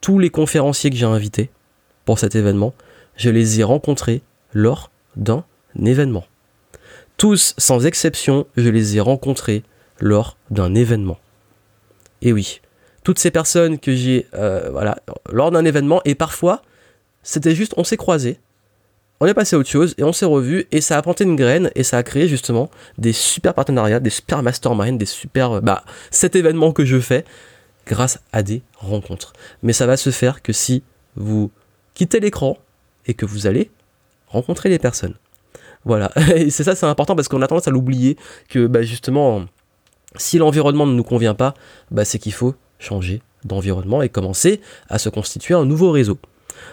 Tous 0.00 0.18
les 0.18 0.30
conférenciers 0.30 0.90
que 0.90 0.96
j'ai 0.96 1.04
invités, 1.04 1.50
pour 2.08 2.18
cet 2.18 2.36
événement, 2.36 2.72
je 3.16 3.28
les 3.28 3.60
ai 3.60 3.64
rencontrés 3.64 4.22
lors 4.54 4.90
d'un 5.16 5.44
événement. 5.84 6.24
Tous, 7.18 7.52
sans 7.58 7.84
exception, 7.84 8.46
je 8.56 8.70
les 8.70 8.96
ai 8.96 9.00
rencontrés 9.00 9.62
lors 10.00 10.38
d'un 10.48 10.74
événement. 10.74 11.18
Et 12.22 12.32
oui, 12.32 12.62
toutes 13.04 13.18
ces 13.18 13.30
personnes 13.30 13.78
que 13.78 13.94
j'ai, 13.94 14.26
euh, 14.32 14.70
voilà, 14.70 14.96
lors 15.30 15.50
d'un 15.50 15.66
événement, 15.66 16.00
et 16.06 16.14
parfois, 16.14 16.62
c'était 17.22 17.54
juste, 17.54 17.74
on 17.76 17.84
s'est 17.84 17.98
croisés, 17.98 18.40
on 19.20 19.26
est 19.26 19.34
passé 19.34 19.56
à 19.56 19.58
autre 19.58 19.68
chose, 19.68 19.94
et 19.98 20.02
on 20.02 20.14
s'est 20.14 20.24
revus, 20.24 20.64
et 20.72 20.80
ça 20.80 20.96
a 20.96 21.02
planté 21.02 21.24
une 21.24 21.36
graine, 21.36 21.70
et 21.74 21.82
ça 21.82 21.98
a 21.98 22.02
créé 22.02 22.26
justement 22.26 22.70
des 22.96 23.12
super 23.12 23.52
partenariats, 23.52 24.00
des 24.00 24.08
super 24.08 24.42
masterminds, 24.42 24.96
des 24.96 25.04
super, 25.04 25.52
euh, 25.52 25.60
bah, 25.60 25.84
cet 26.10 26.36
événement 26.36 26.72
que 26.72 26.86
je 26.86 27.00
fais, 27.00 27.26
grâce 27.86 28.18
à 28.32 28.42
des 28.42 28.62
rencontres. 28.78 29.34
Mais 29.62 29.74
ça 29.74 29.84
va 29.84 29.98
se 29.98 30.08
faire 30.08 30.40
que 30.40 30.54
si 30.54 30.82
vous 31.14 31.50
quittez 31.98 32.20
l'écran 32.20 32.56
et 33.06 33.14
que 33.14 33.26
vous 33.26 33.48
allez 33.48 33.70
rencontrer 34.28 34.68
les 34.68 34.78
personnes. 34.78 35.14
Voilà, 35.84 36.10
et 36.36 36.50
c'est 36.50 36.64
ça, 36.64 36.74
c'est 36.76 36.86
important 36.86 37.16
parce 37.16 37.28
qu'on 37.28 37.42
a 37.42 37.48
tendance 37.48 37.66
à 37.66 37.72
l'oublier 37.72 38.16
que 38.48 38.66
bah, 38.66 38.82
justement, 38.82 39.44
si 40.16 40.38
l'environnement 40.38 40.86
ne 40.86 40.92
nous 40.92 41.02
convient 41.02 41.34
pas, 41.34 41.54
bah, 41.90 42.04
c'est 42.04 42.18
qu'il 42.18 42.32
faut 42.32 42.54
changer 42.78 43.20
d'environnement 43.44 44.00
et 44.00 44.08
commencer 44.08 44.60
à 44.88 44.98
se 44.98 45.08
constituer 45.08 45.54
un 45.54 45.64
nouveau 45.64 45.90
réseau. 45.90 46.18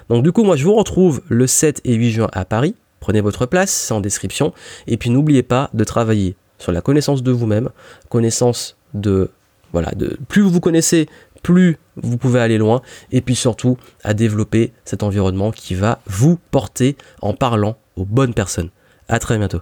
Donc 0.10 0.24
du 0.24 0.32
coup, 0.32 0.44
moi 0.44 0.55
je 0.55 0.63
vous 0.63 0.75
retrouve 0.75 1.22
le 1.27 1.48
7 1.48 1.82
et 1.86 1.96
8 1.96 2.12
juin 2.12 2.29
à 2.32 2.46
Paris. 2.46 2.75
Prenez 3.00 3.22
votre 3.22 3.46
place, 3.46 3.72
c'est 3.72 3.94
en 3.94 4.01
description. 4.01 4.53
Et 4.88 4.98
puis 4.98 5.10
n'oubliez 5.10 5.44
pas 5.44 5.70
de 5.74 5.84
travailler 5.84 6.36
sur 6.60 6.72
la 6.72 6.82
connaissance 6.82 7.24
de 7.24 7.32
vous-même, 7.32 7.70
connaissance 8.10 8.77
de 8.94 9.29
voilà, 9.75 9.91
de 9.91 10.17
plus 10.29 10.41
vous 10.41 10.50
vous 10.50 10.62
connaissez, 10.62 11.10
plus 11.46 11.78
vous 11.96 12.18
pouvez 12.18 12.40
aller 12.40 12.58
loin, 12.58 12.82
et 13.12 13.22
puis 13.22 13.36
surtout 13.36 13.78
à 14.04 14.16
développer 14.16 14.74
cet 14.84 15.04
environnement 15.04 15.52
qui 15.52 15.75
va 15.75 16.00
vous 16.08 16.40
porter 16.50 16.98
en 17.22 17.34
parlant 17.34 17.78
aux 17.96 18.04
bonnes 18.04 18.34
personnes. 18.34 18.72
À 19.08 19.19
très 19.19 19.38
bientôt. 19.38 19.62